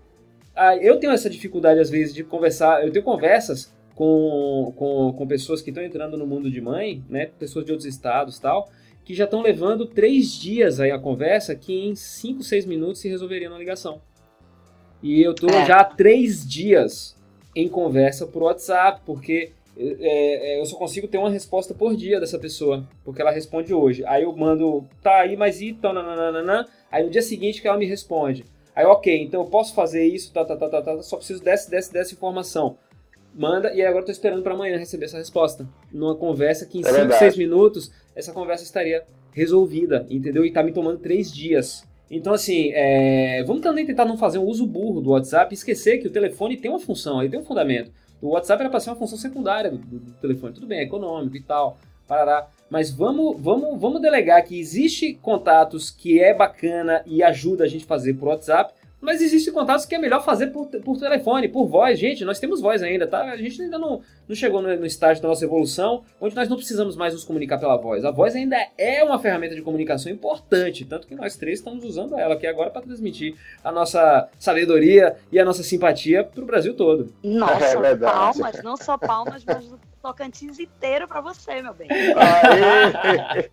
Ah, 0.53 0.75
eu 0.75 0.97
tenho 0.97 1.13
essa 1.13 1.29
dificuldade 1.29 1.79
às 1.79 1.89
vezes 1.89 2.13
de 2.13 2.23
conversar, 2.23 2.85
eu 2.85 2.91
tenho 2.91 3.03
conversas 3.05 3.73
com, 3.93 4.73
com, 4.75 5.13
com 5.13 5.27
pessoas 5.27 5.61
que 5.61 5.69
estão 5.69 5.83
entrando 5.83 6.17
no 6.17 6.27
mundo 6.27 6.51
de 6.51 6.59
mãe, 6.59 7.01
né, 7.09 7.27
pessoas 7.39 7.63
de 7.65 7.71
outros 7.71 7.87
estados 7.87 8.39
tal, 8.39 8.69
que 9.05 9.13
já 9.13 9.23
estão 9.23 9.41
levando 9.41 9.85
três 9.85 10.33
dias 10.33 10.81
aí 10.81 10.91
a 10.91 10.99
conversa 10.99 11.55
que 11.55 11.73
em 11.73 11.95
cinco, 11.95 12.43
seis 12.43 12.65
minutos 12.65 12.99
se 12.99 13.07
resolveria 13.07 13.49
na 13.49 13.57
ligação. 13.57 14.01
E 15.01 15.21
eu 15.21 15.33
tô 15.33 15.47
É. 15.47 15.65
já 15.65 15.77
há 15.77 15.83
três 15.83 16.45
dias 16.45 17.14
em 17.55 17.69
conversa 17.69 18.27
por 18.27 18.43
WhatsApp, 18.43 19.01
porque 19.05 19.51
é, 19.77 20.57
é, 20.57 20.59
eu 20.59 20.65
só 20.65 20.77
consigo 20.77 21.07
ter 21.07 21.17
uma 21.17 21.29
resposta 21.29 21.73
por 21.73 21.95
dia 21.95 22.19
dessa 22.19 22.37
pessoa, 22.37 22.87
porque 23.03 23.21
ela 23.21 23.31
responde 23.31 23.73
hoje. 23.73 24.03
Aí 24.05 24.23
eu 24.23 24.35
mando, 24.35 24.85
tá 25.01 25.21
aí, 25.21 25.35
mas 25.35 25.61
e 25.61 25.69
então, 25.69 25.93
nananana. 25.93 26.67
Aí 26.91 27.03
no 27.03 27.09
dia 27.09 27.21
seguinte 27.21 27.61
que 27.61 27.67
ela 27.67 27.77
me 27.77 27.85
responde. 27.85 28.45
Aí, 28.75 28.85
ok, 28.85 29.23
então 29.23 29.41
eu 29.41 29.47
posso 29.47 29.73
fazer 29.73 30.05
isso, 30.05 30.33
tá, 30.33 30.43
tá, 30.43 30.57
tá, 30.57 30.67
tá, 30.67 30.81
tá, 30.81 31.01
só 31.01 31.15
preciso 31.15 31.41
dessa, 31.41 31.71
dessa, 31.71 31.93
dessa 31.93 32.13
informação. 32.13 32.77
Manda, 33.33 33.73
e 33.73 33.81
agora 33.81 34.01
eu 34.01 34.05
tô 34.05 34.11
esperando 34.11 34.43
para 34.43 34.53
amanhã 34.53 34.77
receber 34.77 35.05
essa 35.05 35.17
resposta. 35.17 35.67
Numa 35.91 36.15
conversa 36.15 36.65
que 36.65 36.79
em 36.79 36.81
É 36.81 36.85
5, 36.85 36.95
verdade. 36.95 37.19
6 37.19 37.37
minutos, 37.37 37.91
essa 38.13 38.33
conversa 38.33 38.63
estaria 38.63 39.03
resolvida, 39.31 40.05
entendeu? 40.09 40.45
E 40.45 40.51
tá 40.51 40.61
me 40.61 40.73
tomando 40.73 40.99
3 40.99 41.31
dias. 41.33 41.85
Então, 42.09 42.33
assim, 42.33 42.71
é, 42.73 43.43
vamos 43.45 43.61
também 43.63 43.85
tentar 43.85 44.05
não 44.05 44.17
fazer 44.17 44.37
um 44.37 44.43
uso 44.45 44.65
burro 44.67 45.01
do 45.01 45.09
WhatsApp 45.11 45.53
esquecer 45.53 45.97
que 45.97 46.07
o 46.07 46.11
telefone 46.11 46.55
tem 46.57 46.69
uma 46.69 46.79
função, 46.79 47.19
ele 47.21 47.29
tem 47.31 47.39
um 47.39 47.43
fundamento. 47.45 47.91
O 48.21 48.29
WhatsApp 48.29 48.61
era 48.61 48.69
para 48.69 48.79
ser 48.79 48.91
uma 48.91 48.95
função 48.95 49.17
secundária 49.17 49.71
do, 49.71 49.77
do- 49.77 49.99
do 49.99 50.11
telefone. 50.13 50.53
Tudo 50.53 50.67
bem, 50.67 50.79
é 50.79 50.83
econômico 50.83 51.35
e 51.35 51.41
tal, 51.41 51.77
parará. 52.07 52.47
Mas 52.69 52.91
vamos, 52.91 53.39
vamos, 53.39 53.79
vamos 53.79 54.01
delegar 54.01 54.43
que 54.43 54.59
existe 54.59 55.13
contatos 55.15 55.89
que 55.91 56.19
é 56.19 56.33
bacana 56.33 57.03
e 57.05 57.21
ajuda 57.23 57.63
a 57.63 57.67
gente 57.67 57.83
a 57.85 57.87
fazer 57.87 58.13
por 58.15 58.29
WhatsApp, 58.29 58.73
Mas 59.05 59.21
existem 59.21 59.53
contatos 59.53 59.85
que 59.85 59.95
é 59.95 59.97
melhor 59.97 60.23
fazer 60.23 60.47
por, 60.47 60.67
por 60.67 60.97
telefone, 60.97 61.47
por 61.47 61.67
voz. 61.67 61.99
Gente, 61.99 62.25
nós 62.25 62.39
temos 62.39 62.59
voz 62.59 62.81
ainda, 62.81 63.05
tá? 63.07 63.23
A 63.23 63.37
gente 63.37 63.61
ainda 63.61 63.77
não, 63.77 64.01
não 64.27 64.35
chegou 64.35 64.61
no, 64.61 64.75
no 64.75 64.85
estágio 64.85 65.21
da 65.21 65.29
nossa 65.29 65.45
evolução 65.45 66.03
onde 66.19 66.35
nós 66.35 66.49
não 66.49 66.57
precisamos 66.57 66.95
mais 66.95 67.13
nos 67.13 67.23
comunicar 67.23 67.57
pela 67.59 67.77
voz. 67.77 68.03
A 68.03 68.11
voz 68.11 68.35
ainda 68.35 68.57
é 68.77 69.03
uma 69.03 69.19
ferramenta 69.19 69.55
de 69.55 69.61
comunicação 69.61 70.11
importante, 70.11 70.83
tanto 70.85 71.07
que 71.07 71.15
nós 71.15 71.35
três 71.35 71.59
estamos 71.59 71.85
usando 71.85 72.17
ela 72.17 72.33
aqui 72.33 72.47
agora 72.47 72.69
para 72.69 72.81
transmitir 72.81 73.35
a 73.63 73.71
nossa 73.71 74.27
sabedoria 74.39 75.15
e 75.31 75.39
a 75.39 75.45
nossa 75.45 75.63
simpatia 75.63 76.23
para 76.23 76.43
o 76.43 76.45
Brasil 76.45 76.73
todo. 76.75 77.13
Nossa, 77.23 77.65
É 77.65 77.95
palmas, 77.95 78.63
não 78.63 78.75
só 78.75 78.97
palmas, 78.97 79.43
mas 79.45 79.71
Tocantins 80.05 80.59
inteiro 80.59 81.07
pra 81.07 81.19
você, 81.19 81.63
meu 81.63 81.73
bem. 81.73 81.87
Aê! 82.15 83.49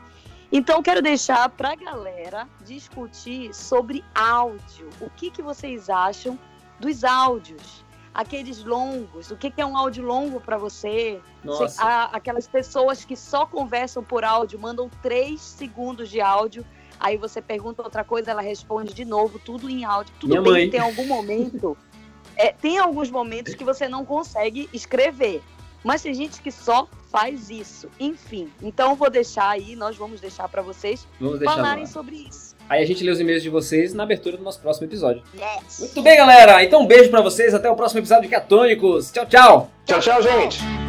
Então, 0.52 0.82
quero 0.82 1.02
deixar 1.02 1.48
pra 1.48 1.74
galera 1.74 2.46
discutir 2.64 3.52
sobre 3.52 4.04
áudio. 4.14 4.88
O 5.00 5.10
que, 5.10 5.30
que 5.30 5.42
vocês 5.42 5.90
acham 5.90 6.38
dos 6.78 7.02
áudios? 7.02 7.84
Aqueles 8.16 8.64
longos, 8.64 9.30
o 9.30 9.36
que, 9.36 9.50
que 9.50 9.60
é 9.60 9.66
um 9.66 9.76
áudio 9.76 10.02
longo 10.02 10.40
pra 10.40 10.56
você? 10.56 11.20
Nossa. 11.44 11.82
Aquelas 12.10 12.46
pessoas 12.46 13.04
que 13.04 13.14
só 13.14 13.44
conversam 13.44 14.02
por 14.02 14.24
áudio, 14.24 14.58
mandam 14.58 14.88
três 15.02 15.38
segundos 15.42 16.08
de 16.08 16.18
áudio, 16.18 16.64
aí 16.98 17.18
você 17.18 17.42
pergunta 17.42 17.82
outra 17.82 18.02
coisa, 18.02 18.30
ela 18.30 18.40
responde 18.40 18.94
de 18.94 19.04
novo, 19.04 19.38
tudo 19.38 19.68
em 19.68 19.84
áudio. 19.84 20.14
Tudo 20.18 20.30
Minha 20.30 20.40
bem 20.40 20.52
mãe. 20.52 20.64
que 20.64 20.70
tem 20.70 20.80
algum 20.80 21.06
momento. 21.06 21.76
é, 22.36 22.52
tem 22.52 22.78
alguns 22.78 23.10
momentos 23.10 23.54
que 23.54 23.62
você 23.62 23.86
não 23.86 24.02
consegue 24.02 24.66
escrever. 24.72 25.42
Mas 25.84 26.00
tem 26.00 26.14
gente 26.14 26.40
que 26.40 26.50
só 26.50 26.88
faz 27.12 27.50
isso. 27.50 27.86
Enfim, 28.00 28.50
então 28.62 28.92
eu 28.92 28.96
vou 28.96 29.10
deixar 29.10 29.50
aí, 29.50 29.76
nós 29.76 29.94
vamos 29.94 30.22
deixar 30.22 30.48
para 30.48 30.62
vocês 30.62 31.06
Vamos 31.20 31.38
deixar 31.38 31.56
no 31.56 31.62
falarem 31.62 31.84
ar. 31.84 31.88
sobre 31.88 32.16
isso. 32.16 32.55
Aí 32.68 32.82
a 32.82 32.86
gente 32.86 33.04
lê 33.04 33.10
os 33.10 33.20
e-mails 33.20 33.42
de 33.42 33.48
vocês 33.48 33.94
na 33.94 34.02
abertura 34.02 34.36
do 34.36 34.42
nosso 34.42 34.60
próximo 34.60 34.86
episódio. 34.86 35.22
Yes! 35.34 35.80
Muito 35.80 36.02
bem, 36.02 36.16
galera. 36.16 36.62
Então 36.64 36.82
um 36.82 36.86
beijo 36.86 37.10
pra 37.10 37.20
vocês. 37.20 37.54
Até 37.54 37.70
o 37.70 37.76
próximo 37.76 38.00
episódio 38.00 38.24
de 38.24 38.28
Catônicos. 38.28 39.10
Tchau, 39.10 39.26
tchau. 39.26 39.70
Tchau, 39.84 40.00
tchau, 40.00 40.22
gente! 40.22 40.85